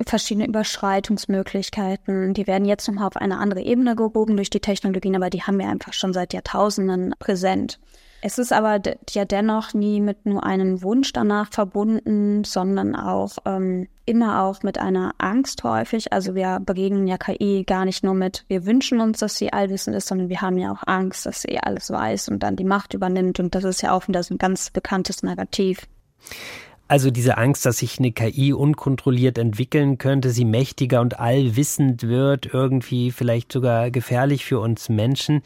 verschiedene 0.06 0.46
Überschreitungsmöglichkeiten. 0.46 2.32
Die 2.32 2.46
werden 2.46 2.64
jetzt 2.64 2.88
nochmal 2.88 3.08
auf 3.08 3.16
eine 3.16 3.36
andere 3.36 3.60
Ebene 3.60 3.96
gehoben 3.96 4.36
durch 4.36 4.48
die 4.48 4.60
Technologien, 4.60 5.14
aber 5.14 5.28
die 5.28 5.42
haben 5.42 5.58
wir 5.58 5.68
einfach 5.68 5.92
schon 5.92 6.14
seit 6.14 6.32
Jahrtausenden 6.32 7.14
präsent. 7.18 7.78
Es 8.22 8.38
ist 8.38 8.52
aber 8.52 8.80
ja 9.10 9.24
dennoch 9.24 9.72
nie 9.72 10.00
mit 10.00 10.26
nur 10.26 10.44
einem 10.44 10.82
Wunsch 10.82 11.12
danach 11.12 11.50
verbunden, 11.50 12.44
sondern 12.44 12.94
auch 12.94 13.38
ähm, 13.46 13.88
immer 14.04 14.42
auch 14.42 14.62
mit 14.62 14.78
einer 14.78 15.14
Angst 15.16 15.64
häufig. 15.64 16.12
Also 16.12 16.34
wir 16.34 16.60
begegnen 16.60 17.06
ja 17.06 17.16
KI 17.16 17.64
gar 17.66 17.86
nicht 17.86 18.04
nur 18.04 18.14
mit, 18.14 18.44
wir 18.48 18.66
wünschen 18.66 19.00
uns, 19.00 19.20
dass 19.20 19.36
sie 19.36 19.52
allwissend 19.52 19.96
ist, 19.96 20.08
sondern 20.08 20.28
wir 20.28 20.42
haben 20.42 20.58
ja 20.58 20.70
auch 20.70 20.86
Angst, 20.86 21.24
dass 21.24 21.42
sie 21.42 21.58
alles 21.60 21.90
weiß 21.90 22.28
und 22.28 22.42
dann 22.42 22.56
die 22.56 22.64
Macht 22.64 22.92
übernimmt. 22.92 23.40
Und 23.40 23.54
das 23.54 23.64
ist 23.64 23.82
ja 23.82 23.92
auch 23.92 24.06
wieder 24.06 24.22
so 24.22 24.34
ein 24.34 24.38
ganz 24.38 24.68
bekanntes 24.68 25.22
Narrativ. 25.22 25.86
Also 26.88 27.12
diese 27.12 27.38
Angst, 27.38 27.64
dass 27.66 27.78
sich 27.78 28.00
eine 28.00 28.10
KI 28.10 28.52
unkontrolliert 28.52 29.38
entwickeln 29.38 29.96
könnte, 29.96 30.30
sie 30.30 30.44
mächtiger 30.44 31.00
und 31.00 31.20
allwissend 31.20 32.02
wird, 32.02 32.52
irgendwie 32.52 33.12
vielleicht 33.12 33.52
sogar 33.52 33.92
gefährlich 33.92 34.44
für 34.44 34.58
uns 34.58 34.88
Menschen. 34.88 35.42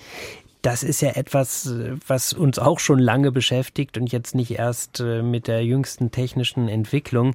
Das 0.65 0.83
ist 0.83 1.03
ja 1.03 1.11
etwas, 1.11 1.75
was 2.07 2.33
uns 2.33 2.59
auch 2.59 2.79
schon 2.79 2.99
lange 2.99 3.31
beschäftigt 3.31 3.99
und 3.99 4.11
jetzt 4.11 4.35
nicht 4.35 4.53
erst 4.53 4.99
äh, 4.99 5.21
mit 5.21 5.47
der 5.47 5.63
jüngsten 5.63 6.11
technischen 6.11 6.69
Entwicklung. 6.69 7.35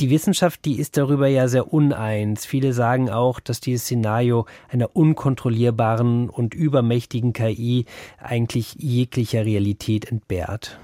Die 0.00 0.10
Wissenschaft, 0.10 0.64
die 0.64 0.80
ist 0.80 0.96
darüber 0.96 1.28
ja 1.28 1.46
sehr 1.46 1.72
uneins. 1.72 2.44
Viele 2.44 2.72
sagen 2.72 3.10
auch, 3.10 3.38
dass 3.38 3.60
dieses 3.60 3.84
Szenario 3.84 4.46
einer 4.68 4.96
unkontrollierbaren 4.96 6.28
und 6.28 6.52
übermächtigen 6.52 7.32
KI 7.32 7.84
eigentlich 8.18 8.74
jeglicher 8.74 9.44
Realität 9.44 10.10
entbehrt. 10.10 10.80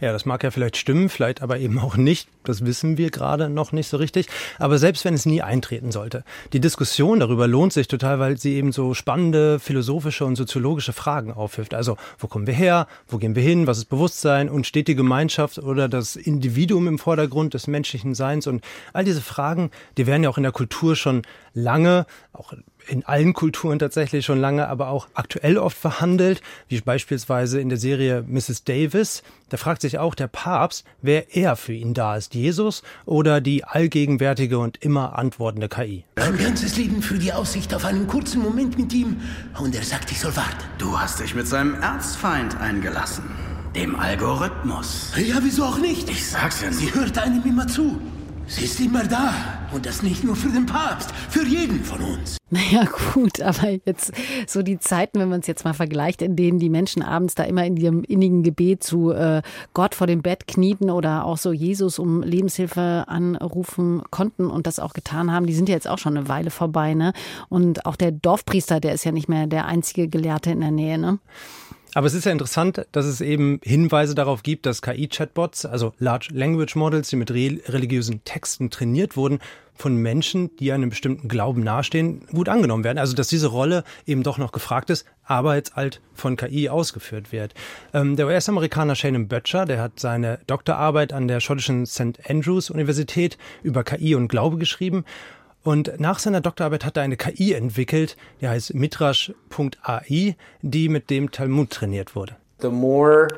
Ja, 0.00 0.12
das 0.12 0.24
mag 0.24 0.42
ja 0.42 0.50
vielleicht 0.50 0.76
stimmen, 0.76 1.08
vielleicht 1.08 1.42
aber 1.42 1.58
eben 1.58 1.78
auch 1.78 1.96
nicht. 1.96 2.28
Das 2.44 2.64
wissen 2.64 2.98
wir 2.98 3.10
gerade 3.10 3.48
noch 3.48 3.72
nicht 3.72 3.88
so 3.88 3.96
richtig. 3.96 4.26
Aber 4.58 4.78
selbst 4.78 5.04
wenn 5.04 5.14
es 5.14 5.26
nie 5.26 5.42
eintreten 5.42 5.92
sollte, 5.92 6.24
die 6.52 6.60
Diskussion 6.60 7.20
darüber 7.20 7.46
lohnt 7.46 7.72
sich 7.72 7.88
total, 7.88 8.18
weil 8.18 8.36
sie 8.36 8.54
eben 8.54 8.72
so 8.72 8.94
spannende 8.94 9.58
philosophische 9.58 10.24
und 10.24 10.36
soziologische 10.36 10.92
Fragen 10.92 11.32
aufwirft. 11.32 11.74
Also, 11.74 11.96
wo 12.18 12.26
kommen 12.26 12.46
wir 12.46 12.54
her? 12.54 12.86
Wo 13.08 13.18
gehen 13.18 13.34
wir 13.34 13.42
hin? 13.42 13.66
Was 13.66 13.78
ist 13.78 13.86
Bewusstsein? 13.86 14.48
Und 14.48 14.66
steht 14.66 14.88
die 14.88 14.94
Gemeinschaft 14.94 15.58
oder 15.58 15.88
das 15.88 16.16
Individuum 16.16 16.86
im 16.86 16.98
Vordergrund 16.98 17.54
des 17.54 17.66
menschlichen 17.66 18.14
Seins? 18.14 18.46
Und 18.46 18.64
all 18.92 19.04
diese 19.04 19.22
Fragen, 19.22 19.70
die 19.96 20.06
werden 20.06 20.22
ja 20.22 20.30
auch 20.30 20.36
in 20.36 20.42
der 20.42 20.52
Kultur 20.52 20.96
schon 20.96 21.22
lange, 21.54 22.06
auch 22.32 22.52
in 22.88 23.04
allen 23.04 23.32
Kulturen 23.32 23.78
tatsächlich 23.78 24.24
schon 24.24 24.40
lange, 24.40 24.68
aber 24.68 24.88
auch 24.88 25.08
aktuell 25.14 25.58
oft 25.58 25.76
verhandelt, 25.76 26.40
wie 26.68 26.80
beispielsweise 26.80 27.60
in 27.60 27.68
der 27.68 27.78
Serie 27.78 28.24
Mrs. 28.26 28.64
Davis. 28.64 29.22
Da 29.48 29.56
fragt 29.56 29.82
sich 29.82 29.98
auch 29.98 30.14
der 30.14 30.26
Papst, 30.26 30.84
wer 31.02 31.34
eher 31.34 31.56
für 31.56 31.72
ihn 31.72 31.94
da 31.94 32.16
ist, 32.16 32.34
Jesus 32.34 32.82
oder 33.04 33.40
die 33.40 33.64
allgegenwärtige 33.64 34.58
und 34.58 34.82
immer 34.82 35.18
antwortende 35.18 35.68
KI. 35.68 36.04
Mein 36.16 36.36
ganzes 36.36 36.76
Leben 36.76 37.02
für 37.02 37.18
die 37.18 37.32
Aussicht 37.32 37.74
auf 37.74 37.84
einen 37.84 38.06
kurzen 38.06 38.42
Moment 38.42 38.78
mit 38.78 38.92
ihm 38.92 39.20
und 39.58 39.74
er 39.74 39.82
sagt, 39.82 40.10
ich 40.10 40.20
soll 40.20 40.34
warten. 40.36 40.64
Du 40.78 40.98
hast 40.98 41.20
dich 41.20 41.34
mit 41.34 41.46
seinem 41.46 41.74
Erzfeind 41.74 42.60
eingelassen, 42.60 43.24
dem 43.76 43.96
Algorithmus. 43.96 45.12
Ja, 45.16 45.36
wieso 45.42 45.64
auch 45.64 45.78
nicht? 45.78 46.08
Ich 46.10 46.28
sag's 46.28 46.60
ja 46.62 46.68
nicht. 46.68 46.78
Sie 46.78 46.94
hört 46.94 47.18
einem 47.18 47.42
immer 47.44 47.66
zu. 47.66 48.00
Sie 48.46 48.64
ist 48.64 48.78
immer 48.80 49.04
da. 49.04 49.32
Und 49.72 49.86
das 49.86 50.02
nicht 50.02 50.22
nur 50.22 50.36
für 50.36 50.48
den 50.48 50.66
Papst, 50.66 51.10
für 51.30 51.44
jeden 51.44 51.82
von 51.82 52.00
uns. 52.00 52.36
Naja, 52.50 52.84
gut, 53.14 53.40
aber 53.40 53.70
jetzt 53.84 54.12
so 54.46 54.62
die 54.62 54.78
Zeiten, 54.78 55.18
wenn 55.18 55.28
man 55.28 55.40
es 55.40 55.48
jetzt 55.48 55.64
mal 55.64 55.72
vergleicht, 55.72 56.22
in 56.22 56.36
denen 56.36 56.60
die 56.60 56.68
Menschen 56.68 57.02
abends 57.02 57.34
da 57.34 57.42
immer 57.42 57.64
in 57.64 57.76
ihrem 57.76 58.04
innigen 58.04 58.44
Gebet 58.44 58.84
zu 58.84 59.10
äh, 59.10 59.42
Gott 59.72 59.96
vor 59.96 60.06
dem 60.06 60.22
Bett 60.22 60.46
knieten 60.46 60.90
oder 60.90 61.24
auch 61.24 61.38
so 61.38 61.52
Jesus 61.52 61.98
um 61.98 62.22
Lebenshilfe 62.22 63.04
anrufen 63.08 64.02
konnten 64.10 64.46
und 64.46 64.68
das 64.68 64.78
auch 64.78 64.92
getan 64.92 65.32
haben, 65.32 65.46
die 65.46 65.54
sind 65.54 65.68
ja 65.68 65.74
jetzt 65.74 65.88
auch 65.88 65.98
schon 65.98 66.16
eine 66.16 66.28
Weile 66.28 66.50
vorbei, 66.50 66.94
ne? 66.94 67.12
Und 67.48 67.86
auch 67.86 67.96
der 67.96 68.12
Dorfpriester, 68.12 68.78
der 68.78 68.92
ist 68.94 69.04
ja 69.04 69.10
nicht 69.10 69.28
mehr 69.28 69.48
der 69.48 69.66
einzige 69.66 70.06
Gelehrte 70.06 70.52
in 70.52 70.60
der 70.60 70.70
Nähe, 70.70 70.98
ne? 70.98 71.18
Aber 71.94 72.08
es 72.08 72.14
ist 72.14 72.24
ja 72.24 72.32
interessant, 72.32 72.86
dass 72.92 73.06
es 73.06 73.20
eben 73.20 73.60
Hinweise 73.62 74.14
darauf 74.14 74.42
gibt, 74.42 74.66
dass 74.66 74.82
KI-Chatbots, 74.82 75.64
also 75.64 75.94
Large 75.98 76.28
Language 76.32 76.74
Models, 76.74 77.08
die 77.08 77.16
mit 77.16 77.30
re 77.30 77.60
religiösen 77.68 78.24
Texten 78.24 78.70
trainiert 78.70 79.16
wurden, 79.16 79.38
von 79.76 79.96
Menschen, 79.96 80.54
die 80.56 80.72
einem 80.72 80.90
bestimmten 80.90 81.28
Glauben 81.28 81.62
nahestehen, 81.62 82.26
gut 82.32 82.48
angenommen 82.48 82.84
werden. 82.84 82.98
Also 82.98 83.14
dass 83.14 83.28
diese 83.28 83.48
Rolle 83.48 83.84
eben 84.06 84.22
doch 84.22 84.38
noch 84.38 84.52
gefragt 84.52 84.88
ist, 84.90 85.04
aber 85.24 85.56
jetzt 85.56 85.74
halt 85.74 86.00
von 86.14 86.36
KI 86.36 86.68
ausgeführt 86.68 87.32
wird. 87.32 87.54
Ähm, 87.92 88.16
der 88.16 88.26
US-Amerikaner 88.26 88.94
Shannon 88.94 89.26
Böttcher, 89.26 89.64
der 89.64 89.80
hat 89.80 89.98
seine 89.98 90.38
Doktorarbeit 90.46 91.12
an 91.12 91.28
der 91.28 91.40
schottischen 91.40 91.86
St. 91.86 92.20
Andrews 92.28 92.70
Universität 92.70 93.36
über 93.62 93.82
KI 93.82 94.14
und 94.14 94.28
Glaube 94.28 94.58
geschrieben 94.58 95.04
und 95.64 95.98
nach 95.98 96.18
seiner 96.18 96.40
Doktorarbeit 96.40 96.84
hat 96.84 96.96
er 96.96 97.02
eine 97.02 97.16
KI 97.16 97.54
entwickelt, 97.54 98.16
die 98.40 98.48
heißt 98.48 98.74
Midrash.ai, 98.74 100.36
die 100.62 100.88
mit 100.88 101.10
dem 101.10 101.30
Talmud 101.30 101.70
trainiert 101.70 102.14
wurde. 102.14 102.36
The 102.60 102.68
more 102.68 103.28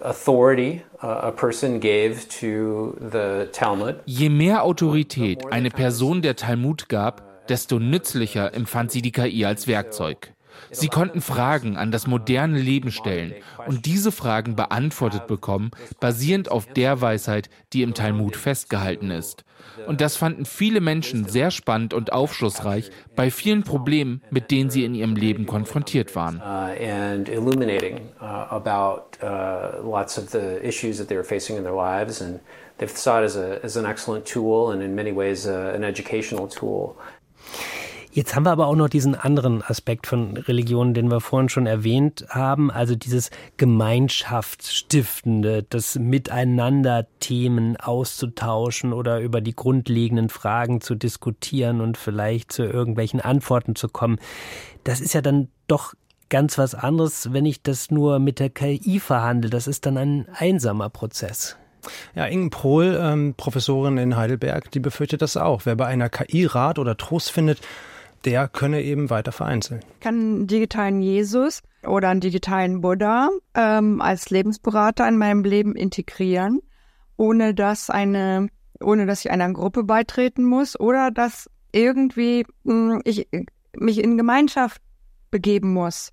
authority 0.00 0.82
uh, 1.02 1.06
a 1.06 1.30
person 1.30 1.80
gave 1.80 2.28
to 2.40 2.94
the 3.00 3.46
Talmud, 3.52 3.96
Je 4.06 4.28
mehr 4.28 4.64
Autorität 4.64 5.50
eine 5.50 5.70
Person 5.70 6.22
der 6.22 6.36
Talmud 6.36 6.88
gab, 6.88 7.46
desto 7.48 7.78
nützlicher 7.78 8.54
empfand 8.54 8.92
sie 8.92 9.02
die 9.02 9.12
KI 9.12 9.44
als 9.44 9.66
Werkzeug. 9.66 10.32
Sie 10.70 10.88
konnten 10.88 11.20
Fragen 11.20 11.76
an 11.76 11.90
das 11.90 12.06
moderne 12.06 12.58
Leben 12.58 12.90
stellen 12.90 13.34
und 13.66 13.86
diese 13.86 14.12
Fragen 14.12 14.56
beantwortet 14.56 15.26
bekommen, 15.26 15.70
basierend 16.00 16.50
auf 16.50 16.66
der 16.66 17.00
Weisheit, 17.00 17.50
die 17.72 17.82
im 17.82 17.94
Talmud 17.94 18.36
festgehalten 18.36 19.10
ist. 19.10 19.44
Und 19.86 20.00
das 20.00 20.16
fanden 20.16 20.44
viele 20.44 20.80
Menschen 20.80 21.26
sehr 21.26 21.50
spannend 21.50 21.94
und 21.94 22.12
aufschlussreich 22.12 22.90
bei 23.16 23.30
vielen 23.30 23.62
Problemen, 23.62 24.22
mit 24.30 24.50
denen 24.50 24.70
sie 24.70 24.84
in 24.84 24.94
ihrem 24.94 25.16
Leben 25.16 25.46
konfrontiert 25.46 26.14
waren. 26.16 26.40
Uh, 26.40 26.70
uh, 28.22 28.60
uh, 32.20 32.38
they've 32.78 32.96
saw 32.96 33.18
it 33.18 33.24
as, 33.24 33.36
a, 33.36 33.60
as 33.62 33.76
an 33.76 33.84
excellent 33.84 34.24
tool 34.24 34.70
and 34.70 34.82
in 34.82 34.94
many 34.94 35.12
ways 35.12 35.46
uh, 35.46 35.72
an 35.74 35.84
educational 35.84 36.48
tool. 36.48 36.96
Jetzt 38.12 38.34
haben 38.34 38.44
wir 38.44 38.50
aber 38.50 38.66
auch 38.66 38.74
noch 38.74 38.88
diesen 38.88 39.14
anderen 39.14 39.62
Aspekt 39.62 40.08
von 40.08 40.36
Religion, 40.36 40.94
den 40.94 41.12
wir 41.12 41.20
vorhin 41.20 41.48
schon 41.48 41.66
erwähnt 41.66 42.26
haben, 42.28 42.72
also 42.72 42.96
dieses 42.96 43.30
Gemeinschaftsstiftende, 43.56 45.62
das 45.62 45.96
Miteinander 45.96 47.06
Themen 47.20 47.76
auszutauschen 47.76 48.92
oder 48.92 49.20
über 49.20 49.40
die 49.40 49.54
grundlegenden 49.54 50.28
Fragen 50.28 50.80
zu 50.80 50.96
diskutieren 50.96 51.80
und 51.80 51.96
vielleicht 51.96 52.50
zu 52.50 52.64
irgendwelchen 52.64 53.20
Antworten 53.20 53.76
zu 53.76 53.88
kommen. 53.88 54.18
Das 54.82 55.00
ist 55.00 55.14
ja 55.14 55.22
dann 55.22 55.46
doch 55.68 55.94
ganz 56.30 56.58
was 56.58 56.74
anderes, 56.74 57.32
wenn 57.32 57.46
ich 57.46 57.62
das 57.62 57.92
nur 57.92 58.18
mit 58.18 58.40
der 58.40 58.50
KI 58.50 58.98
verhandle. 58.98 59.50
Das 59.50 59.68
ist 59.68 59.86
dann 59.86 59.96
ein 59.96 60.26
einsamer 60.34 60.88
Prozess. 60.88 61.56
Ja, 62.14 62.26
Ingen 62.26 62.50
Pohl, 62.50 62.98
ähm, 63.00 63.34
Professorin 63.36 63.98
in 63.98 64.16
Heidelberg, 64.16 64.70
die 64.72 64.80
befürchtet 64.80 65.22
das 65.22 65.36
auch. 65.36 65.62
Wer 65.64 65.76
bei 65.76 65.86
einer 65.86 66.08
KI 66.08 66.46
Rat 66.46 66.78
oder 66.78 66.96
Trost 66.96 67.30
findet, 67.30 67.60
der 68.24 68.48
könne 68.48 68.82
eben 68.82 69.10
weiter 69.10 69.32
vereinzeln. 69.32 69.80
Kann 70.00 70.14
einen 70.14 70.46
digitalen 70.46 71.00
Jesus 71.00 71.62
oder 71.86 72.08
einen 72.08 72.20
digitalen 72.20 72.80
Buddha 72.80 73.30
ähm, 73.54 74.00
als 74.00 74.30
Lebensberater 74.30 75.08
in 75.08 75.16
meinem 75.16 75.44
Leben 75.44 75.74
integrieren, 75.74 76.60
ohne 77.16 77.54
dass 77.54 77.90
eine, 77.90 78.48
ohne 78.80 79.06
dass 79.06 79.24
ich 79.24 79.30
einer 79.30 79.50
Gruppe 79.52 79.84
beitreten 79.84 80.44
muss 80.44 80.78
oder 80.78 81.10
dass 81.10 81.48
irgendwie 81.72 82.44
mh, 82.64 82.94
hm, 82.94 83.02
ich 83.04 83.28
mich 83.76 84.02
in 84.02 84.18
Gemeinschaft 84.18 84.82
begeben 85.30 85.72
muss. 85.72 86.12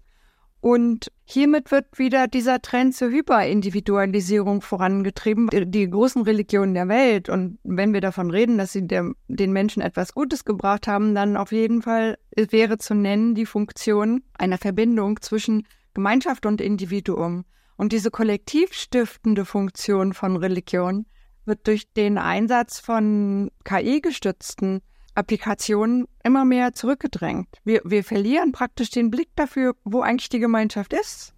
Und 0.60 1.12
hiermit 1.24 1.72
wird 1.72 2.00
wieder 2.00 2.28
dieser 2.28 2.62
Trend 2.62 2.96
zur 2.96 3.10
Hyperindividualisierung 3.10 4.62
vorangetrieben. 4.62 5.50
Die, 5.50 5.70
die 5.70 5.90
großen 5.90 6.24
Religionen 6.24 6.74
der 6.74 6.88
Welt, 6.88 7.30
und 7.30 7.60
wenn 7.64 7.94
wir 7.94 8.02
davon 8.02 8.32
reden, 8.32 8.58
dass 8.58 8.74
sie 8.74 8.88
der, 8.88 9.12
den 9.28 9.54
Menschen 9.54 9.82
etwas 9.82 10.14
Gutes 10.14 10.46
gebracht 10.46 10.88
haben, 10.88 11.14
dann 11.14 11.38
auf 11.38 11.52
jeden 11.52 11.84
Fall 11.84 12.18
wäre 12.36 12.78
zu 12.80 12.96
nennen 12.96 13.36
die 13.36 13.46
Funktion 13.46 14.24
einer 14.38 14.58
Verbindung 14.58 15.22
zwischen 15.22 15.68
Gemeinschaft 15.94 16.46
und 16.46 16.60
Individuum. 16.60 17.46
Und 17.78 17.92
diese 17.92 18.10
kollektivstiftende 18.10 19.46
Funktion 19.46 20.14
von 20.14 20.36
Religion 20.36 21.06
wird 21.46 21.68
durch 21.68 21.94
den 21.94 22.18
Einsatz 22.18 22.80
von 22.80 23.52
KI-gestützten 23.64 24.82
Applikationen 25.18 26.08
immer 26.24 26.46
mehr 26.46 26.74
zurückgedrängt. 26.74 27.48
Wir, 27.64 27.82
wir 27.84 28.04
verlieren 28.04 28.52
praktisch 28.52 28.92
den 28.92 29.10
Blick 29.10 29.30
dafür, 29.36 29.76
wo 29.84 30.02
eigentlich 30.02 30.30
die 30.30 30.40
Gemeinschaft 30.40 30.94
ist. 30.94 31.34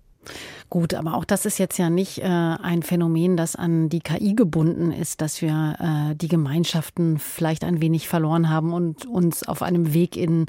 Gut, 0.69 0.93
aber 0.93 1.15
auch 1.15 1.25
das 1.25 1.47
ist 1.47 1.57
jetzt 1.57 1.79
ja 1.79 1.89
nicht 1.89 2.19
äh, 2.19 2.25
ein 2.25 2.83
Phänomen, 2.83 3.35
das 3.35 3.55
an 3.55 3.89
die 3.89 4.01
KI 4.01 4.35
gebunden 4.35 4.91
ist, 4.91 5.19
dass 5.19 5.41
wir 5.41 5.75
äh, 5.79 6.15
die 6.15 6.27
Gemeinschaften 6.27 7.17
vielleicht 7.17 7.63
ein 7.63 7.81
wenig 7.81 8.07
verloren 8.07 8.49
haben 8.49 8.71
und 8.71 9.07
uns 9.07 9.47
auf 9.47 9.63
einem 9.63 9.95
Weg 9.95 10.15
in 10.15 10.45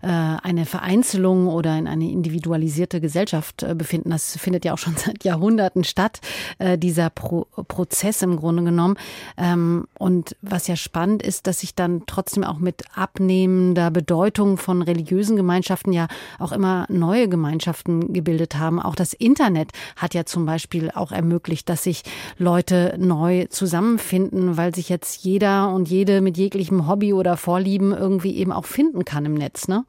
äh, 0.00 0.06
eine 0.08 0.64
Vereinzelung 0.64 1.48
oder 1.48 1.76
in 1.76 1.86
eine 1.86 2.10
individualisierte 2.10 3.02
Gesellschaft 3.02 3.62
äh, 3.62 3.74
befinden. 3.74 4.08
Das 4.08 4.38
findet 4.38 4.64
ja 4.64 4.72
auch 4.72 4.78
schon 4.78 4.96
seit 4.96 5.22
Jahrhunderten 5.24 5.84
statt, 5.84 6.22
äh, 6.58 6.78
dieser 6.78 7.10
Pro 7.10 7.46
Prozess 7.68 8.22
im 8.22 8.36
Grunde 8.36 8.64
genommen. 8.64 8.96
Ähm, 9.36 9.86
und 9.98 10.34
was 10.40 10.66
ja 10.66 10.76
spannend 10.76 11.22
ist, 11.22 11.46
dass 11.46 11.60
sich 11.60 11.74
dann 11.74 12.04
trotzdem 12.06 12.42
auch 12.42 12.58
mit 12.58 12.84
abnehmender 12.94 13.90
Bedeutung 13.90 14.56
von 14.56 14.80
religiösen 14.80 15.36
Gemeinschaften 15.36 15.92
ja 15.92 16.08
auch 16.38 16.52
immer 16.52 16.86
neue 16.88 17.28
Gemeinschaften 17.28 18.14
gebildet 18.14 18.56
haben. 18.56 18.80
Auch 18.80 18.94
das 18.94 19.12
Internet 19.12 19.57
hat 19.96 20.14
ja 20.14 20.24
zum 20.24 20.46
Beispiel 20.46 20.90
auch 20.94 21.12
ermöglicht, 21.12 21.68
dass 21.68 21.82
sich 21.84 22.02
Leute 22.38 22.94
neu 22.98 23.46
zusammenfinden, 23.46 24.56
weil 24.56 24.74
sich 24.74 24.88
jetzt 24.88 25.24
jeder 25.24 25.72
und 25.72 25.88
jede 25.88 26.20
mit 26.20 26.36
jeglichem 26.36 26.88
Hobby 26.88 27.12
oder 27.12 27.36
Vorlieben 27.36 27.92
irgendwie 27.92 28.36
eben 28.36 28.52
auch 28.52 28.64
finden 28.66 29.04
kann 29.04 29.24
im 29.24 29.34
Netz. 29.34 29.68
Ne? 29.68 29.84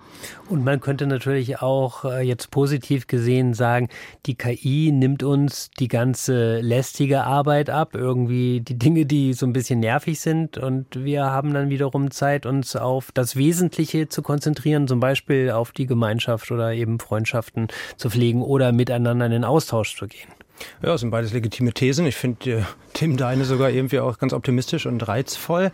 Und 0.49 0.63
man 0.63 0.79
könnte 0.79 1.07
natürlich 1.07 1.61
auch 1.61 2.05
äh, 2.05 2.21
jetzt 2.21 2.51
positiv 2.51 3.07
gesehen 3.07 3.53
sagen, 3.53 3.89
die 4.25 4.35
KI 4.35 4.91
nimmt 4.91 5.23
uns 5.23 5.69
die 5.79 5.88
ganze 5.88 6.60
lästige 6.62 7.23
Arbeit 7.23 7.69
ab, 7.69 7.95
irgendwie 7.95 8.62
die 8.62 8.77
Dinge, 8.77 9.05
die 9.05 9.34
so 9.34 9.45
ein 9.45 9.53
bisschen 9.53 9.79
nervig 9.79 10.19
sind 10.19 10.58
und 10.58 11.03
wir 11.03 11.25
haben 11.25 11.53
dann 11.53 11.69
wiederum 11.69 12.12
Zeit, 12.12 12.45
uns 12.45 12.75
auf 12.75 13.12
das 13.13 13.36
Wesentliche 13.36 14.08
zu 14.08 14.21
konzentrieren, 14.21 14.88
zum 14.88 14.99
Beispiel 14.99 15.51
auf 15.51 15.71
die 15.71 15.86
Gemeinschaft 15.86 16.51
oder 16.51 16.73
eben 16.73 16.99
Freundschaften 16.99 17.67
zu 17.97 18.10
pflegen 18.10 18.41
oder 18.41 18.71
miteinander 18.71 19.10
miteinander 19.10 19.25
in 19.25 19.32
den 19.32 19.43
Austausch 19.43 19.59
zu 19.67 20.08
gehen. 20.08 20.30
Ja, 20.82 20.89
das 20.89 21.02
sind 21.02 21.12
beides 21.12 21.34
legitime 21.34 21.74
Thesen. 21.74 22.06
Ich 22.06 22.15
finde 22.15 22.52
äh, 22.52 22.63
Tim 22.93 23.17
deine 23.17 23.45
sogar 23.45 23.69
irgendwie 23.69 24.00
auch 24.00 24.17
ganz 24.17 24.34
optimistisch 24.34 24.86
und 24.86 25.08
reizvoll. 25.08 25.72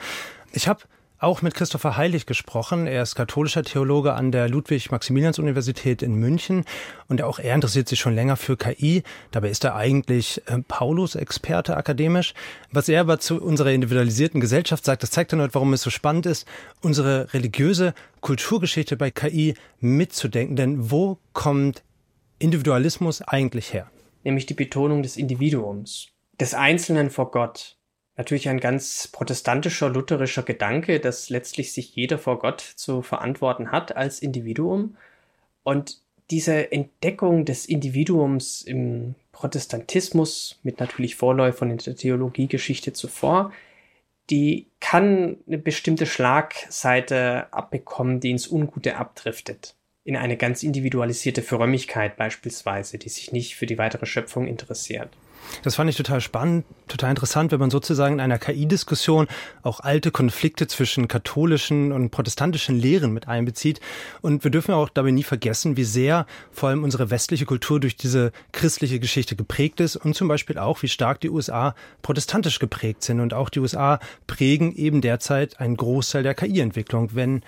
Ich 0.51 0.67
habe 0.67 0.81
auch 1.17 1.41
mit 1.41 1.55
Christopher 1.55 1.97
Heilig 1.97 2.25
gesprochen. 2.25 2.87
Er 2.87 3.01
ist 3.01 3.15
katholischer 3.15 3.63
Theologe 3.63 4.13
an 4.13 4.31
der 4.31 4.49
Ludwig-Maximilians-Universität 4.49 6.01
in 6.01 6.15
München 6.15 6.65
und 7.07 7.21
auch 7.21 7.39
er 7.39 7.55
interessiert 7.55 7.87
sich 7.87 7.99
schon 7.99 8.13
länger 8.13 8.35
für 8.35 8.57
KI. 8.57 9.01
Dabei 9.31 9.49
ist 9.49 9.63
er 9.63 9.75
eigentlich 9.75 10.41
äh, 10.47 10.59
Paulus-Experte 10.67 11.77
akademisch. 11.77 12.33
Was 12.71 12.89
er 12.89 13.01
aber 13.01 13.19
zu 13.19 13.41
unserer 13.41 13.71
individualisierten 13.71 14.41
Gesellschaft 14.41 14.85
sagt, 14.85 15.03
das 15.03 15.11
zeigt 15.11 15.33
dann 15.33 15.49
warum 15.53 15.73
es 15.73 15.81
so 15.81 15.89
spannend 15.89 16.25
ist, 16.25 16.47
unsere 16.81 17.33
religiöse 17.33 17.93
Kulturgeschichte 18.21 18.97
bei 18.97 19.09
KI 19.09 19.55
mitzudenken. 19.79 20.55
Denn 20.55 20.91
wo 20.91 21.17
kommt 21.33 21.81
Individualismus 22.45 23.23
eigentlich 23.23 23.73
her? 23.73 23.89
Nämlich 24.23 24.45
die 24.45 24.53
Betonung 24.53 25.01
des 25.01 25.17
Individuums, 25.17 26.09
des 26.39 26.53
Einzelnen 26.53 27.09
vor 27.09 27.31
Gott. 27.31 27.75
Natürlich 28.17 28.47
ein 28.49 28.59
ganz 28.59 29.07
protestantischer, 29.07 29.89
lutherischer 29.89 30.43
Gedanke, 30.43 30.99
dass 30.99 31.31
letztlich 31.31 31.73
sich 31.73 31.95
jeder 31.95 32.19
vor 32.19 32.37
Gott 32.37 32.61
zu 32.61 33.01
verantworten 33.01 33.71
hat 33.71 33.97
als 33.97 34.19
Individuum. 34.19 34.95
Und 35.63 36.01
diese 36.29 36.71
Entdeckung 36.71 37.45
des 37.45 37.65
Individuums 37.65 38.61
im 38.61 39.15
Protestantismus 39.31 40.59
mit 40.61 40.79
natürlich 40.79 41.15
Vorläufern 41.15 41.71
in 41.71 41.77
der 41.79 41.95
Theologiegeschichte 41.95 42.93
zuvor, 42.93 43.51
die 44.29 44.67
kann 44.79 45.37
eine 45.47 45.57
bestimmte 45.57 46.05
Schlagseite 46.05 47.51
abbekommen, 47.51 48.19
die 48.19 48.31
ins 48.31 48.47
Ungute 48.47 48.97
abdriftet 48.97 49.75
in 50.05 50.15
eine 50.15 50.37
ganz 50.37 50.61
individualisierte 50.63 51.41
Frömmigkeit 51.41 52.15
beispielsweise, 52.15 52.99
die 52.99 53.09
sich 53.09 53.31
nicht 53.31 53.55
für 53.55 53.65
die 53.65 53.79
weitere 53.79 54.05
Schöpfung 54.05 54.47
interessiert. 54.47 55.09
Das 55.63 55.75
fand 55.75 55.89
ich 55.89 55.95
total 55.95 56.21
spannend, 56.21 56.65
total 56.87 57.09
interessant, 57.09 57.51
wenn 57.51 57.59
man 57.59 57.71
sozusagen 57.71 58.15
in 58.15 58.19
einer 58.19 58.37
KI-Diskussion 58.37 59.27
auch 59.63 59.79
alte 59.79 60.11
Konflikte 60.11 60.67
zwischen 60.67 61.07
katholischen 61.07 61.91
und 61.91 62.11
protestantischen 62.11 62.79
Lehren 62.79 63.13
mit 63.13 63.27
einbezieht. 63.27 63.79
Und 64.21 64.43
wir 64.43 64.51
dürfen 64.51 64.73
auch 64.73 64.89
dabei 64.89 65.11
nie 65.11 65.23
vergessen, 65.23 65.77
wie 65.77 65.83
sehr 65.83 66.25
vor 66.51 66.69
allem 66.69 66.83
unsere 66.83 67.09
westliche 67.09 67.45
Kultur 67.45 67.79
durch 67.79 67.95
diese 67.95 68.31
christliche 68.51 68.99
Geschichte 68.99 69.35
geprägt 69.35 69.79
ist 69.79 69.95
und 69.95 70.15
zum 70.15 70.27
Beispiel 70.27 70.57
auch, 70.57 70.81
wie 70.83 70.87
stark 70.87 71.19
die 71.21 71.29
USA 71.29 71.75
protestantisch 72.01 72.59
geprägt 72.59 73.03
sind. 73.03 73.19
Und 73.19 73.33
auch 73.33 73.49
die 73.49 73.59
USA 73.59 73.99
prägen 74.27 74.75
eben 74.75 75.01
derzeit 75.01 75.59
einen 75.59 75.77
Großteil 75.77 76.23
der 76.23 76.35
KI-Entwicklung, 76.35 77.11
wenn 77.13 77.41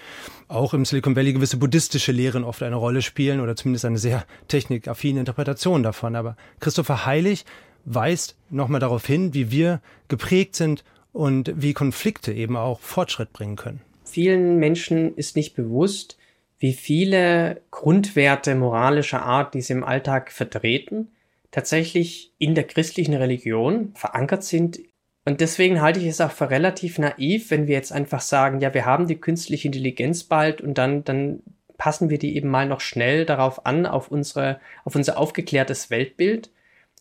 auch 0.48 0.74
im 0.74 0.86
Silicon 0.86 1.16
Valley 1.16 1.34
gewisse 1.34 1.58
buddhistische 1.58 2.12
Lehren 2.12 2.44
oft 2.44 2.64
eine 2.64 2.76
Rolle 2.76 3.02
spielen 3.02 3.42
oder 3.42 3.56
zumindest 3.56 3.86
eine 3.86 3.98
sehr 3.98 4.26
technikaffine 4.48 5.20
Interpretation 5.20 5.84
davon. 5.84 6.16
Aber 6.16 6.38
Christopher 6.60 7.06
Heilig 7.06 7.46
weist 7.88 8.36
nochmal 8.50 8.80
darauf 8.80 9.06
hin, 9.06 9.34
wie 9.34 9.50
wir 9.50 9.82
geprägt 10.10 10.56
sind 10.56 10.84
und 11.14 11.52
wie 11.56 11.74
Konflikte 11.74 12.34
eben 12.34 12.58
auch 12.58 12.80
Fortschritt 12.80 13.34
bringen 13.34 13.56
können. 13.56 13.82
Vielen 14.04 14.58
Menschen 14.58 15.16
ist 15.16 15.36
nicht 15.36 15.56
bewusst, 15.56 16.18
wie 16.60 16.74
viele 16.74 17.62
Grundwerte 17.72 18.56
moralischer 18.56 19.24
Art, 19.24 19.54
die 19.54 19.62
sie 19.62 19.74
im 19.74 19.84
Alltag 19.84 20.32
vertreten, 20.32 21.10
tatsächlich 21.52 22.34
in 22.38 22.56
der 22.56 22.66
christlichen 22.66 23.14
Religion 23.14 23.92
verankert 23.96 24.44
sind. 24.44 24.80
Und 25.26 25.40
deswegen 25.40 25.82
halte 25.82 26.00
ich 26.00 26.08
es 26.08 26.22
auch 26.22 26.32
für 26.32 26.50
relativ 26.50 27.00
naiv, 27.00 27.52
wenn 27.52 27.68
wir 27.68 27.76
jetzt 27.76 27.92
einfach 27.92 28.22
sagen, 28.22 28.60
ja, 28.60 28.74
wir 28.74 28.86
haben 28.86 29.08
die 29.08 29.20
künstliche 29.20 29.68
Intelligenz 29.68 30.24
bald 30.24 30.62
und 30.62 30.78
dann, 30.78 31.04
dann 31.04 31.42
passen 31.78 32.10
wir 32.10 32.18
die 32.18 32.36
eben 32.36 32.50
mal 32.50 32.68
noch 32.68 32.82
schnell 32.82 33.26
darauf 33.26 33.66
an, 33.66 33.86
auf 33.86 34.10
unsere, 34.10 34.60
auf 34.84 34.96
unser 34.96 35.18
aufgeklärtes 35.18 35.90
Weltbild 35.90 36.50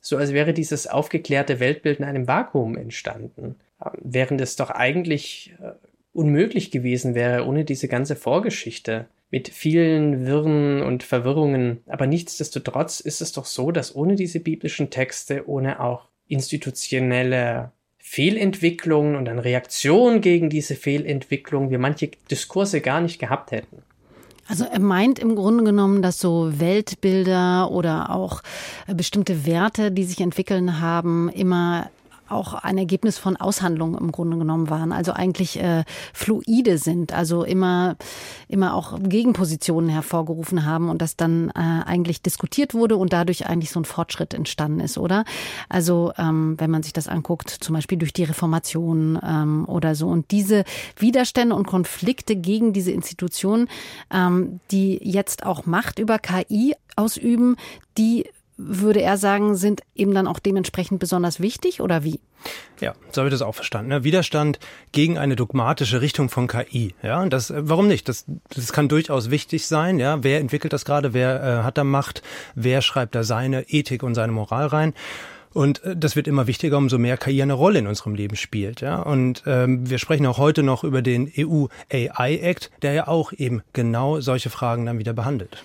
so 0.00 0.16
als 0.16 0.32
wäre 0.32 0.52
dieses 0.52 0.87
aufgeklärte 0.87 1.61
Weltbild 1.61 1.98
in 1.98 2.04
einem 2.04 2.28
Vakuum 2.28 2.76
entstanden, 2.76 3.56
ähm, 3.85 3.92
während 4.02 4.40
es 4.40 4.56
doch 4.56 4.70
eigentlich 4.70 5.54
äh, 5.61 5.72
unmöglich 6.12 6.70
gewesen 6.70 7.14
wäre 7.14 7.44
ohne 7.46 7.64
diese 7.64 7.88
ganze 7.88 8.16
Vorgeschichte. 8.16 9.06
mit 9.30 9.48
vielen 9.48 10.24
Wirren 10.24 10.82
und 10.82 11.02
Verwirrungen. 11.02 11.80
Aber 11.87 12.06
nichtsdestotrotz 12.06 13.00
ist 13.00 13.20
es 13.20 13.32
doch 13.32 13.44
so, 13.44 13.72
dass 13.72 13.94
ohne 13.94 14.14
diese 14.14 14.38
biblischen 14.38 14.88
Texte, 14.88 15.48
ohne 15.48 15.80
auch 15.80 16.09
institutionelle 16.28 17.72
Fehlentwicklungen 17.98 19.16
und 19.16 19.28
eine 19.28 19.44
Reaktion 19.44 20.20
gegen 20.20 20.48
diese 20.48 20.76
Fehlentwicklung 20.76 21.70
wir 21.70 21.80
manche 21.80 22.12
Diskurse 22.30 22.80
gar 22.80 23.00
nicht 23.00 23.18
gehabt 23.18 23.50
hätten. 23.50 23.82
Also 24.48 24.64
er 24.64 24.80
meint 24.80 25.18
im 25.18 25.35
Grunde 25.35 25.64
genommen, 25.64 26.02
dass 26.02 26.18
so 26.18 26.59
Weltbilder 26.59 27.70
oder 27.70 28.11
auch 28.11 28.42
äh, 28.87 28.94
bestimmte 28.94 29.44
Werte, 29.44 29.90
die 29.90 30.04
sich 30.04 30.20
entwickeln 30.20 30.80
haben, 30.80 31.28
immer 31.30 31.90
auch 32.28 32.54
ein 32.54 32.78
Ergebnis 32.78 33.18
von 33.18 33.36
Aushandlungen 33.36 33.98
im 33.98 34.12
Grunde 34.12 34.38
genommen 34.38 34.70
waren, 34.70 34.92
also 34.92 35.12
eigentlich 35.12 35.60
äh, 35.60 35.84
fluide 36.12 36.78
sind, 36.78 37.12
also 37.12 37.44
immer, 37.44 37.96
immer 38.48 38.74
auch 38.74 38.98
Gegenpositionen 39.02 39.90
hervorgerufen 39.90 40.64
haben 40.64 40.88
und 40.88 41.02
das 41.02 41.16
dann 41.16 41.50
äh, 41.50 41.52
eigentlich 41.86 42.22
diskutiert 42.22 42.74
wurde 42.74 42.96
und 42.96 43.12
dadurch 43.12 43.46
eigentlich 43.46 43.70
so 43.70 43.80
ein 43.80 43.84
Fortschritt 43.84 44.34
entstanden 44.34 44.80
ist, 44.80 44.98
oder? 44.98 45.24
Also 45.68 46.12
ähm, 46.18 46.56
wenn 46.58 46.70
man 46.70 46.82
sich 46.82 46.92
das 46.92 47.08
anguckt, 47.08 47.50
zum 47.50 47.74
Beispiel 47.74 47.98
durch 47.98 48.12
die 48.12 48.24
Reformation 48.24 49.18
ähm, 49.22 49.64
oder 49.68 49.94
so 49.94 50.08
und 50.08 50.30
diese 50.30 50.64
Widerstände 50.98 51.54
und 51.54 51.66
Konflikte 51.66 52.36
gegen 52.36 52.72
diese 52.72 52.92
Institutionen, 52.92 53.68
ähm, 54.10 54.60
die 54.70 54.98
jetzt 55.02 55.44
auch 55.44 55.66
Macht 55.66 55.98
über 55.98 56.18
KI 56.18 56.74
ausüben, 56.96 57.56
die 57.98 58.26
würde 58.57 59.03
er 59.03 59.19
sagen, 59.19 59.55
sind 59.55 59.83
eben 59.95 60.14
dann 60.14 60.27
auch 60.27 60.38
dementsprechend 60.38 60.99
besonders 60.99 61.40
wichtig 61.40 61.81
oder 61.81 62.05
wie? 62.05 62.21
Ja, 62.81 62.95
so 63.11 63.21
habe 63.21 63.29
ich 63.29 63.35
das 63.35 63.42
auch 63.42 63.55
verstanden. 63.55 63.88
Ne? 63.88 64.05
Widerstand 64.05 64.59
gegen 64.92 65.19
eine 65.19 65.37
dogmatische 65.37 66.01
Richtung 66.01 66.29
von 66.29 66.47
KI. 66.47 66.95
Ja, 67.03 67.23
und 67.23 67.33
das, 67.33 67.53
warum 67.55 67.88
nicht? 67.88 68.09
Das, 68.09 68.25
das 68.55 68.73
kann 68.73 68.88
durchaus 68.88 69.31
wichtig 69.31 69.66
sein. 69.66 69.99
Ja, 69.99 70.23
wer 70.23 70.40
entwickelt 70.40 70.73
das 70.73 70.85
gerade? 70.85 71.12
Wer 71.12 71.42
äh, 71.42 71.64
hat 71.64 71.79
da 71.79 71.85
Macht? 71.85 72.23
Wer 72.55 72.83
schreibt 72.83 73.14
da 73.14 73.25
seine 73.25 73.69
Ethik 73.69 74.03
und 74.03 74.14
seine 74.14 74.33
Moral 74.33 74.66
rein? 74.66 74.95
Und 75.57 75.83
äh, 75.85 75.97
das 75.97 76.16
wird 76.16 76.29
immer 76.29 76.47
wichtiger, 76.47 76.77
umso 76.77 76.99
mehr 76.99 77.16
KI 77.16 77.40
eine 77.40 77.55
Rolle 77.55 77.79
in 77.79 77.87
unserem 77.87 78.14
Leben 78.14 78.37
spielt. 78.37 78.83
Ja? 78.83 79.01
Und 79.01 79.42
ähm, 79.47 79.88
wir 79.88 79.97
sprechen 79.97 80.27
auch 80.27 80.37
heute 80.37 80.62
noch 80.62 80.85
über 80.85 81.01
den 81.01 81.33
EU 81.35 81.69
AI 81.90 82.37
Act, 82.42 82.71
der 82.83 82.92
ja 82.92 83.09
auch 83.09 83.33
eben 83.33 83.62
genau 83.73 84.21
solche 84.21 84.51
Fragen 84.51 84.85
dann 84.85 84.99
wieder 84.99 85.14
behandelt. 85.14 85.62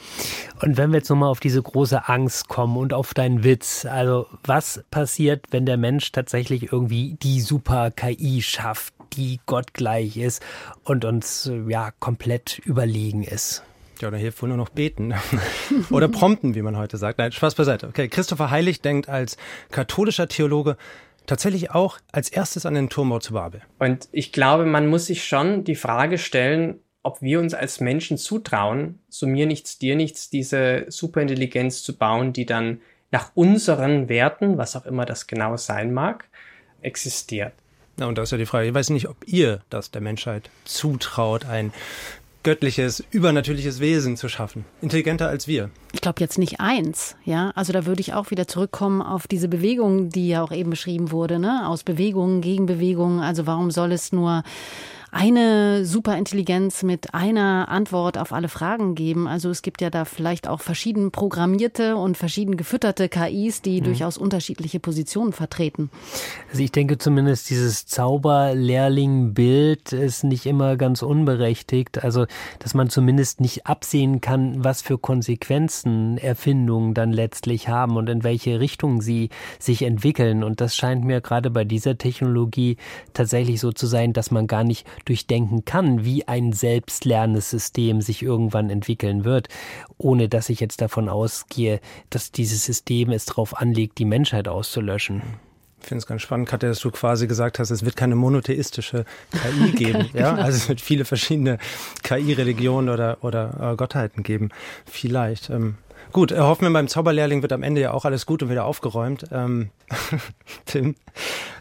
Und 0.61 0.77
wenn 0.77 0.91
wir 0.91 0.99
jetzt 0.99 1.09
nochmal 1.09 1.27
auf 1.27 1.41
diese 1.41 1.61
große 1.61 2.07
Angst 2.07 2.47
kommen 2.47 2.77
und 2.77 2.93
auf 2.93 3.13
deinen 3.13 3.43
Witz, 3.43 3.85
also 3.85 4.27
was 4.45 4.81
passiert, 4.91 5.47
wenn 5.51 5.65
der 5.65 5.77
Mensch 5.77 6.13
tatsächlich 6.13 6.71
irgendwie 6.71 7.17
die 7.21 7.41
super 7.41 7.91
KI 7.91 8.41
schafft, 8.41 8.93
die 9.17 9.41
gottgleich 9.45 10.15
ist 10.15 10.41
und 10.85 11.03
uns 11.03 11.51
ja 11.67 11.91
komplett 11.99 12.59
überlegen 12.59 13.23
ist? 13.23 13.63
Ja, 14.01 14.11
da 14.11 14.17
hilft 14.17 14.41
wohl 14.41 14.49
nur 14.49 14.57
noch 14.57 14.69
beten. 14.69 15.13
Oder 15.91 16.07
prompten, 16.07 16.55
wie 16.55 16.61
man 16.61 16.77
heute 16.77 16.97
sagt. 16.97 17.19
Nein, 17.19 17.31
Spaß 17.31 17.55
beiseite. 17.55 17.87
Okay, 17.87 18.07
Christopher 18.07 18.49
Heilig 18.49 18.81
denkt 18.81 19.09
als 19.09 19.37
katholischer 19.69 20.27
Theologe 20.27 20.75
tatsächlich 21.27 21.71
auch 21.71 21.99
als 22.11 22.29
erstes 22.29 22.65
an 22.65 22.73
den 22.73 22.89
Turmbau 22.89 23.19
zu 23.19 23.33
Babel. 23.33 23.61
Und 23.79 24.09
ich 24.11 24.31
glaube, 24.31 24.65
man 24.65 24.87
muss 24.87 25.05
sich 25.05 25.23
schon 25.23 25.63
die 25.63 25.75
Frage 25.75 26.17
stellen, 26.17 26.79
ob 27.03 27.21
wir 27.21 27.39
uns 27.39 27.53
als 27.53 27.79
Menschen 27.79 28.17
zutrauen, 28.17 28.99
so 29.09 29.27
mir 29.27 29.45
nichts, 29.45 29.79
dir 29.79 29.95
nichts, 29.95 30.29
diese 30.29 30.85
Superintelligenz 30.87 31.83
zu 31.83 31.97
bauen, 31.97 32.33
die 32.33 32.45
dann 32.45 32.81
nach 33.11 33.31
unseren 33.33 34.09
Werten, 34.09 34.57
was 34.57 34.75
auch 34.75 34.85
immer 34.85 35.05
das 35.05 35.27
genau 35.27 35.57
sein 35.57 35.93
mag, 35.93 36.25
existiert. 36.81 37.53
Na, 37.97 38.07
und 38.07 38.17
da 38.17 38.23
ist 38.23 38.31
ja 38.31 38.37
die 38.37 38.45
Frage, 38.45 38.67
ich 38.67 38.73
weiß 38.73 38.89
nicht, 38.91 39.07
ob 39.09 39.27
ihr 39.27 39.61
das 39.69 39.91
der 39.91 40.01
Menschheit 40.01 40.49
zutraut, 40.65 41.45
ein 41.45 41.73
göttliches, 42.43 43.03
übernatürliches 43.11 43.79
Wesen 43.79 44.17
zu 44.17 44.29
schaffen. 44.29 44.65
Intelligenter 44.81 45.27
als 45.27 45.47
wir. 45.47 45.69
Ich 45.93 46.01
glaube 46.01 46.21
jetzt 46.21 46.37
nicht 46.37 46.59
eins, 46.59 47.15
ja. 47.23 47.51
Also 47.55 47.73
da 47.73 47.85
würde 47.85 48.01
ich 48.01 48.13
auch 48.13 48.31
wieder 48.31 48.47
zurückkommen 48.47 49.01
auf 49.01 49.27
diese 49.27 49.47
Bewegung, 49.47 50.09
die 50.09 50.29
ja 50.29 50.43
auch 50.43 50.51
eben 50.51 50.69
beschrieben 50.69 51.11
wurde, 51.11 51.39
ne? 51.39 51.67
Aus 51.67 51.83
Bewegungen, 51.83 52.41
Gegenbewegungen. 52.41 53.19
Also 53.19 53.47
warum 53.47 53.71
soll 53.71 53.91
es 53.91 54.11
nur 54.11 54.43
eine 55.11 55.85
Superintelligenz 55.85 56.83
mit 56.83 57.13
einer 57.13 57.67
Antwort 57.69 58.17
auf 58.17 58.31
alle 58.31 58.47
Fragen 58.47 58.95
geben. 58.95 59.27
Also 59.27 59.49
es 59.49 59.61
gibt 59.61 59.81
ja 59.81 59.89
da 59.89 60.05
vielleicht 60.05 60.47
auch 60.47 60.61
verschieden 60.61 61.11
programmierte 61.11 61.97
und 61.97 62.17
verschieden 62.17 62.55
gefütterte 62.57 63.09
KIs, 63.09 63.61
die 63.61 63.81
mhm. 63.81 63.85
durchaus 63.85 64.17
unterschiedliche 64.17 64.79
Positionen 64.79 65.33
vertreten. 65.33 65.89
Also 66.49 66.63
ich 66.63 66.71
denke 66.71 66.97
zumindest 66.97 67.49
dieses 67.49 67.85
Zauberlehrling-Bild 67.87 69.91
ist 69.91 70.23
nicht 70.23 70.45
immer 70.45 70.77
ganz 70.77 71.01
unberechtigt. 71.01 72.03
Also 72.03 72.25
dass 72.59 72.73
man 72.73 72.89
zumindest 72.89 73.41
nicht 73.41 73.67
absehen 73.67 74.21
kann, 74.21 74.63
was 74.63 74.81
für 74.81 74.97
Konsequenzen 74.97 76.17
Erfindungen 76.17 76.93
dann 76.93 77.11
letztlich 77.11 77.67
haben 77.67 77.97
und 77.97 78.09
in 78.09 78.23
welche 78.23 78.59
Richtung 78.59 79.01
sie 79.01 79.29
sich 79.59 79.81
entwickeln. 79.81 80.43
Und 80.43 80.61
das 80.61 80.75
scheint 80.75 81.03
mir 81.03 81.21
gerade 81.21 81.49
bei 81.49 81.65
dieser 81.65 81.97
Technologie 81.97 82.77
tatsächlich 83.13 83.59
so 83.59 83.71
zu 83.71 83.87
sein, 83.87 84.13
dass 84.13 84.31
man 84.31 84.47
gar 84.47 84.63
nicht 84.63 84.85
durchdenken 85.05 85.65
kann, 85.65 86.05
wie 86.05 86.27
ein 86.27 86.53
selbstlernendes 86.53 87.49
System 87.49 88.01
sich 88.01 88.23
irgendwann 88.23 88.69
entwickeln 88.69 89.23
wird, 89.25 89.47
ohne 89.97 90.29
dass 90.29 90.49
ich 90.49 90.59
jetzt 90.59 90.81
davon 90.81 91.09
ausgehe, 91.09 91.79
dass 92.09 92.31
dieses 92.31 92.65
System 92.65 93.11
es 93.11 93.25
darauf 93.25 93.57
anlegt, 93.57 93.97
die 93.97 94.05
Menschheit 94.05 94.47
auszulöschen. 94.47 95.21
Ich 95.81 95.87
finde 95.87 95.99
es 95.99 96.07
ganz 96.07 96.21
spannend, 96.21 96.47
Katja, 96.47 96.69
dass 96.69 96.79
du 96.79 96.91
quasi 96.91 97.27
gesagt 97.27 97.57
hast, 97.57 97.71
es 97.71 97.83
wird 97.83 97.95
keine 97.95 98.15
monotheistische 98.15 99.05
KI 99.31 99.71
geben. 99.75 100.09
ja, 100.13 100.31
genau. 100.31 100.43
also 100.43 100.57
es 100.57 100.69
wird 100.69 100.79
viele 100.79 101.05
verschiedene 101.05 101.57
KI-Religionen 102.03 102.89
oder, 102.89 103.17
oder 103.21 103.71
äh, 103.71 103.75
Gottheiten 103.75 104.23
geben. 104.23 104.49
Vielleicht. 104.85 105.49
Ähm, 105.49 105.77
Gut, 106.11 106.31
hoffen 106.37 106.63
wir 106.63 106.73
beim 106.73 106.87
Zauberlehrling 106.87 107.41
wird 107.41 107.53
am 107.53 107.63
Ende 107.63 107.81
ja 107.81 107.91
auch 107.93 108.03
alles 108.05 108.25
gut 108.25 108.43
und 108.43 108.49
wieder 108.49 108.65
aufgeräumt. 108.65 109.25
Ähm, 109.31 109.69
Tim. 110.65 110.95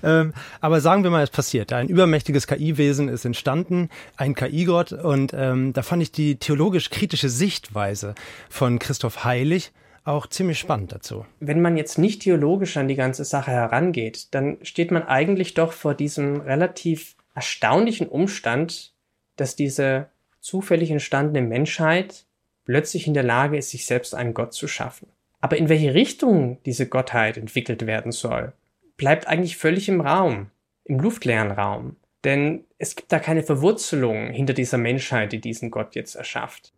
Ähm, 0.02 0.34
aber 0.60 0.80
sagen 0.80 1.04
wir 1.04 1.10
mal, 1.10 1.22
es 1.22 1.30
passiert. 1.30 1.72
Ein 1.72 1.88
übermächtiges 1.88 2.46
KI-Wesen 2.46 3.08
ist 3.08 3.24
entstanden, 3.24 3.90
ein 4.16 4.34
KI-Gott. 4.34 4.92
Und 4.92 5.32
ähm, 5.34 5.72
da 5.72 5.82
fand 5.82 6.02
ich 6.02 6.10
die 6.10 6.36
theologisch-kritische 6.36 7.28
Sichtweise 7.28 8.14
von 8.48 8.78
Christoph 8.78 9.24
Heilig 9.24 9.72
auch 10.04 10.26
ziemlich 10.26 10.58
spannend 10.58 10.92
dazu. 10.92 11.26
Wenn 11.40 11.60
man 11.60 11.76
jetzt 11.76 11.98
nicht 11.98 12.22
theologisch 12.22 12.76
an 12.76 12.88
die 12.88 12.96
ganze 12.96 13.24
Sache 13.24 13.50
herangeht, 13.50 14.34
dann 14.34 14.58
steht 14.62 14.90
man 14.90 15.02
eigentlich 15.02 15.54
doch 15.54 15.72
vor 15.72 15.94
diesem 15.94 16.40
relativ 16.40 17.16
erstaunlichen 17.34 18.08
Umstand, 18.08 18.92
dass 19.36 19.56
diese 19.56 20.08
zufällig 20.40 20.90
entstandene 20.90 21.46
Menschheit 21.46 22.24
plötzlich 22.70 23.08
in 23.08 23.14
der 23.14 23.24
Lage 23.24 23.56
ist, 23.56 23.70
sich 23.70 23.84
selbst 23.84 24.14
einen 24.14 24.32
Gott 24.32 24.54
zu 24.54 24.68
schaffen. 24.68 25.08
Aber 25.40 25.56
in 25.56 25.68
welche 25.68 25.92
Richtung 25.92 26.58
diese 26.64 26.86
Gottheit 26.88 27.36
entwickelt 27.36 27.84
werden 27.84 28.12
soll, 28.12 28.52
bleibt 28.96 29.26
eigentlich 29.26 29.56
völlig 29.56 29.88
im 29.88 30.00
Raum, 30.00 30.50
im 30.84 31.00
luftleeren 31.00 31.50
Raum. 31.50 31.96
Denn 32.22 32.62
es 32.82 32.96
gibt 32.96 33.12
da 33.12 33.18
keine 33.18 33.42
Verwurzelung 33.42 34.30
hinter 34.30 34.54
dieser 34.54 34.78
Menschheit, 34.78 35.32
die 35.32 35.40
diesen 35.40 35.70
Gott 35.70 35.94
jetzt 35.94 36.14
erschafft. 36.14 36.72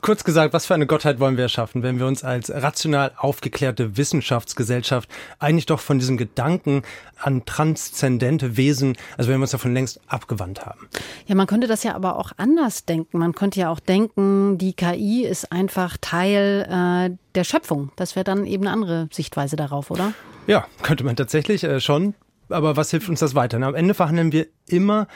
Kurz 0.00 0.24
gesagt, 0.24 0.52
was 0.52 0.66
für 0.66 0.74
eine 0.74 0.88
Gottheit 0.88 1.20
wollen 1.20 1.36
wir 1.36 1.44
erschaffen, 1.44 1.84
wenn 1.84 2.00
wir 2.00 2.06
uns 2.06 2.24
als 2.24 2.50
rational 2.50 3.12
aufgeklärte 3.16 3.96
Wissenschaftsgesellschaft 3.96 5.08
eigentlich 5.38 5.66
doch 5.66 5.78
von 5.78 6.00
diesem 6.00 6.16
Gedanken 6.16 6.82
an 7.16 7.44
transzendente 7.44 8.56
Wesen, 8.56 8.96
also 9.16 9.30
wenn 9.30 9.38
wir 9.38 9.42
uns 9.42 9.52
davon 9.52 9.72
längst 9.72 10.00
abgewandt 10.08 10.66
haben? 10.66 10.88
Ja, 11.26 11.36
man 11.36 11.46
könnte 11.46 11.68
das 11.68 11.84
ja 11.84 11.94
aber 11.94 12.18
auch 12.18 12.32
anders 12.38 12.84
denken. 12.84 13.18
Man 13.18 13.32
könnte 13.32 13.60
ja 13.60 13.70
auch 13.70 13.80
denken, 13.80 14.58
die 14.58 14.72
KI 14.72 15.24
ist 15.24 15.52
einfach 15.52 15.96
Teil 16.00 16.66
äh, 16.68 17.16
der 17.36 17.44
Schöpfung. 17.44 17.92
Das 17.94 18.16
wäre 18.16 18.24
dann 18.24 18.46
eben 18.46 18.64
eine 18.64 18.72
andere 18.72 19.08
Sichtweise 19.12 19.54
darauf, 19.54 19.92
oder? 19.92 20.12
Ja, 20.48 20.66
könnte 20.82 21.04
man 21.04 21.14
tatsächlich 21.14 21.62
äh, 21.62 21.80
schon. 21.80 22.14
Aber 22.48 22.76
was 22.76 22.90
hilft 22.90 23.08
uns 23.08 23.20
das 23.20 23.34
weiter? 23.34 23.60
Am 23.60 23.74
Ende 23.74 23.94
verhandeln 23.94 24.32
wir 24.32 24.46
immer 24.68 25.08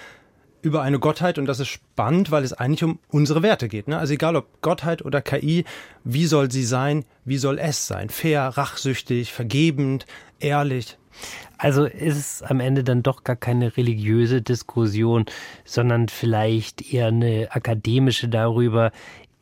über 0.62 0.82
eine 0.82 0.98
Gottheit 0.98 1.38
und 1.38 1.46
das 1.46 1.60
ist 1.60 1.68
spannend, 1.68 2.30
weil 2.30 2.44
es 2.44 2.52
eigentlich 2.52 2.84
um 2.84 2.98
unsere 3.08 3.42
Werte 3.42 3.68
geht. 3.68 3.88
Ne? 3.88 3.98
Also 3.98 4.14
egal 4.14 4.36
ob 4.36 4.60
Gottheit 4.62 5.04
oder 5.04 5.22
KI, 5.22 5.64
wie 6.04 6.26
soll 6.26 6.50
sie 6.50 6.64
sein, 6.64 7.04
wie 7.24 7.38
soll 7.38 7.58
es 7.58 7.86
sein? 7.86 8.08
Fair, 8.08 8.42
rachsüchtig, 8.42 9.32
vergebend, 9.32 10.06
ehrlich. 10.38 10.96
Also 11.58 11.84
ist 11.84 12.16
es 12.16 12.42
am 12.42 12.60
Ende 12.60 12.84
dann 12.84 13.02
doch 13.02 13.24
gar 13.24 13.36
keine 13.36 13.76
religiöse 13.76 14.40
Diskussion, 14.40 15.26
sondern 15.64 16.08
vielleicht 16.08 16.92
eher 16.92 17.08
eine 17.08 17.48
akademische 17.50 18.28
darüber, 18.28 18.92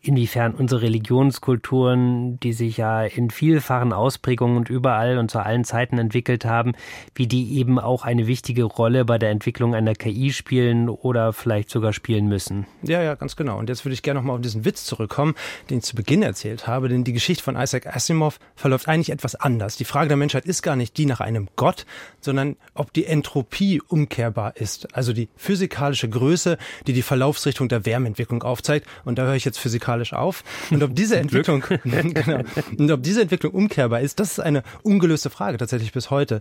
inwiefern 0.00 0.54
unsere 0.54 0.82
Religionskulturen, 0.82 2.38
die 2.40 2.52
sich 2.52 2.76
ja 2.76 3.02
in 3.02 3.30
vielfachen 3.30 3.92
Ausprägungen 3.92 4.56
und 4.56 4.70
überall 4.70 5.18
und 5.18 5.30
zu 5.30 5.40
allen 5.40 5.64
Zeiten 5.64 5.98
entwickelt 5.98 6.44
haben, 6.44 6.72
wie 7.14 7.26
die 7.26 7.58
eben 7.58 7.78
auch 7.78 8.04
eine 8.04 8.26
wichtige 8.26 8.64
Rolle 8.64 9.04
bei 9.04 9.18
der 9.18 9.30
Entwicklung 9.30 9.74
einer 9.74 9.94
KI 9.94 10.32
spielen 10.32 10.88
oder 10.88 11.32
vielleicht 11.32 11.70
sogar 11.70 11.92
spielen 11.92 12.26
müssen. 12.26 12.66
Ja, 12.82 13.02
ja, 13.02 13.14
ganz 13.14 13.36
genau. 13.36 13.58
Und 13.58 13.68
jetzt 13.68 13.84
würde 13.84 13.94
ich 13.94 14.02
gerne 14.02 14.20
nochmal 14.20 14.36
auf 14.36 14.42
diesen 14.42 14.64
Witz 14.64 14.84
zurückkommen, 14.84 15.34
den 15.68 15.78
ich 15.78 15.84
zu 15.84 15.96
Beginn 15.96 16.22
erzählt 16.22 16.66
habe, 16.66 16.88
denn 16.88 17.04
die 17.04 17.12
Geschichte 17.12 17.42
von 17.42 17.56
Isaac 17.56 17.86
Asimov 17.86 18.38
verläuft 18.54 18.88
eigentlich 18.88 19.10
etwas 19.10 19.34
anders. 19.34 19.76
Die 19.76 19.84
Frage 19.84 20.08
der 20.08 20.16
Menschheit 20.16 20.46
ist 20.46 20.62
gar 20.62 20.76
nicht 20.76 20.96
die 20.96 21.06
nach 21.06 21.20
einem 21.20 21.48
Gott, 21.56 21.86
sondern 22.20 22.56
ob 22.74 22.92
die 22.92 23.06
Entropie 23.06 23.80
umkehrbar 23.80 24.56
ist, 24.56 24.94
also 24.94 25.12
die 25.12 25.28
physikalische 25.36 26.08
Größe, 26.08 26.58
die 26.86 26.92
die 26.92 27.02
Verlaufsrichtung 27.02 27.68
der 27.68 27.84
Wärmeentwicklung 27.84 28.42
aufzeigt. 28.42 28.86
Und 29.04 29.18
da 29.18 29.24
höre 29.24 29.34
ich 29.34 29.44
jetzt 29.44 29.58
physikalisch 29.58 29.88
moralisch 29.98 30.12
auf. 30.12 30.44
Und 30.70 30.82
ob 30.82 30.94
diese 30.94 31.16
Entwicklung, 31.18 31.62
genau, 31.84 32.42
und 32.78 32.90
ob 32.90 33.02
diese 33.02 33.22
Entwicklung 33.22 33.52
umkehrbar 33.52 34.00
ist, 34.00 34.20
das 34.20 34.32
ist 34.32 34.40
eine 34.40 34.62
ungelöste 34.82 35.30
Frage 35.30 35.58
tatsächlich 35.58 35.92
bis 35.92 36.10
heute. 36.10 36.40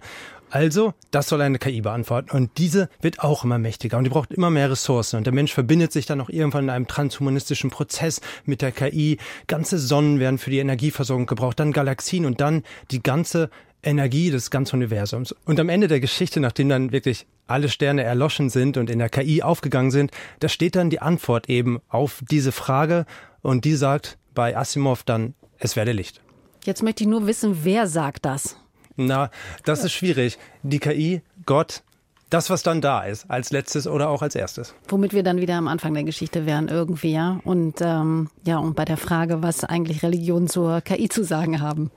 Also, 0.50 0.93
das 1.12 1.28
soll 1.28 1.41
eine 1.41 1.60
KI 1.60 1.82
beantworten. 1.82 2.32
Und 2.32 2.52
diese 2.58 2.89
wird 3.02 3.20
auch 3.20 3.43
immer 3.43 3.58
mächtiger 3.58 3.98
und 3.98 4.06
die 4.06 4.10
braucht 4.10 4.32
immer 4.32 4.50
mehr 4.50 4.72
Ressourcen. 4.72 5.17
Und 5.17 5.26
der 5.26 5.34
Mensch 5.34 5.54
verbindet 5.54 5.91
sich 5.91 6.06
dann 6.06 6.22
auch 6.22 6.30
irgendwann 6.30 6.65
in 6.65 6.70
einem 6.70 6.88
transhumanistischen 6.88 7.70
Prozess 7.70 8.22
mit 8.46 8.62
der 8.62 8.72
KI. 8.72 9.17
Ganze 9.48 9.78
Sonnen 9.78 10.20
werden 10.20 10.38
für 10.38 10.50
die 10.50 10.60
Energieversorgung 10.60 11.26
gebraucht, 11.26 11.60
dann 11.60 11.74
Galaxien 11.74 12.26
und 12.26 12.39
dann 12.39 12.63
die 12.91 13.04
ganze 13.04 13.50
Energie 13.84 14.32
des 14.32 14.52
ganzen 14.52 14.78
Universums. 14.78 15.34
Und 15.46 15.60
am 15.60 15.70
Ende 15.70 15.88
der 15.88 16.00
Geschichte, 16.00 16.39
nachdem 16.39 16.70
dann 16.70 16.91
wirklich 16.91 17.26
alle 17.48 17.70
Sterne 17.70 18.04
erloschen 18.04 18.50
sind 18.50 18.78
und 18.78 18.89
in 18.89 19.00
der 19.00 19.10
KI 19.10 19.41
aufgegangen 19.41 19.91
sind, 19.91 20.12
da 20.39 20.50
steht 20.50 20.76
dann 20.76 20.89
die 20.89 21.00
Antwort 21.00 21.50
eben 21.50 21.80
auf 21.88 22.22
diese 22.30 22.52
Frage 22.52 23.06
und 23.48 23.64
die 23.64 23.76
sagt 23.76 24.18
bei 24.36 24.58
Asimov 24.58 25.04
dann, 25.04 25.34
es 25.58 25.78
werde 25.78 25.94
Licht. 25.94 26.22
Jetzt 26.66 26.84
möchte 26.84 27.06
ich 27.06 27.10
nur 27.10 27.28
wissen, 27.28 27.60
wer 27.64 27.88
sagt 27.88 28.26
das? 28.26 28.58
Na, 28.98 29.32
das 29.64 29.86
ist 29.86 29.94
schwierig. 29.94 30.38
Die 30.64 30.80
KI, 30.80 31.22
Gott, 31.46 31.82
das, 32.30 32.50
was 32.50 32.62
dann 32.62 32.82
da 32.82 33.04
ist, 33.04 33.30
als 33.30 33.52
letztes 33.52 33.88
oder 33.88 34.10
auch 34.10 34.22
als 34.22 34.36
erstes. 34.36 34.76
Womit 34.90 35.13
wir 35.13 35.24
dann 35.24 35.40
wieder 35.40 35.56
am 35.56 35.68
Anfang 35.68 35.94
der 35.94 36.04
Geschichte 36.04 36.46
wären, 36.46 36.68
irgendwie, 36.68 37.13
ja. 37.13 37.40
Und 37.44 37.76
ähm, 37.82 38.30
ja, 38.44 38.58
und 38.58 38.76
bei 38.76 38.86
der 38.86 38.98
Frage, 38.98 39.42
was 39.42 39.63
eigentlich 39.63 40.04
Religionen 40.04 40.48
zur 40.48 40.82
KI 40.82 41.08
zu 41.08 41.24
sagen 41.24 41.62
haben. 41.62 41.90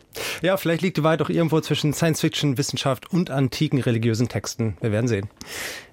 Ja, 0.43 0.57
vielleicht 0.57 0.83
liegt 0.83 0.97
die 0.97 1.03
Wahrheit 1.03 1.23
auch 1.23 1.31
irgendwo 1.31 1.61
zwischen 1.61 1.93
Science 1.93 2.21
Fiction, 2.21 2.59
Wissenschaft 2.59 3.13
und 3.13 3.31
antiken 3.31 3.81
religiösen 3.81 4.29
Texten. 4.29 4.77
Wir 4.81 4.93
werden 4.93 5.09
sehen. 5.09 5.29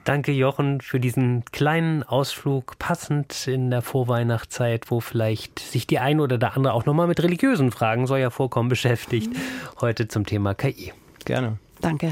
Danke, 0.03 0.31
Jochen, 0.31 0.81
für 0.81 0.99
diesen 0.99 1.43
kleinen 1.51 2.03
Ausflug, 2.03 2.79
passend 2.79 3.47
in 3.47 3.69
der 3.71 3.81
Vorweihnachtszeit, 3.81 4.89
wo 4.89 4.99
vielleicht 5.01 5.59
sich 5.59 5.87
die 5.87 5.99
eine 5.99 6.21
oder 6.21 6.37
der 6.37 6.55
andere 6.55 6.73
auch 6.73 6.85
nochmal 6.85 7.07
mit 7.07 7.21
religiösen 7.21 7.71
Fragen, 7.71 8.07
soll 8.07 8.19
ja 8.19 8.29
vorkommen, 8.29 8.69
beschäftigt. 8.69 9.35
Heute 9.81 10.07
zum 10.07 10.25
Thema 10.25 10.53
KI. 10.53 10.93
Gerne. 11.25 11.57
Danke. 11.81 12.11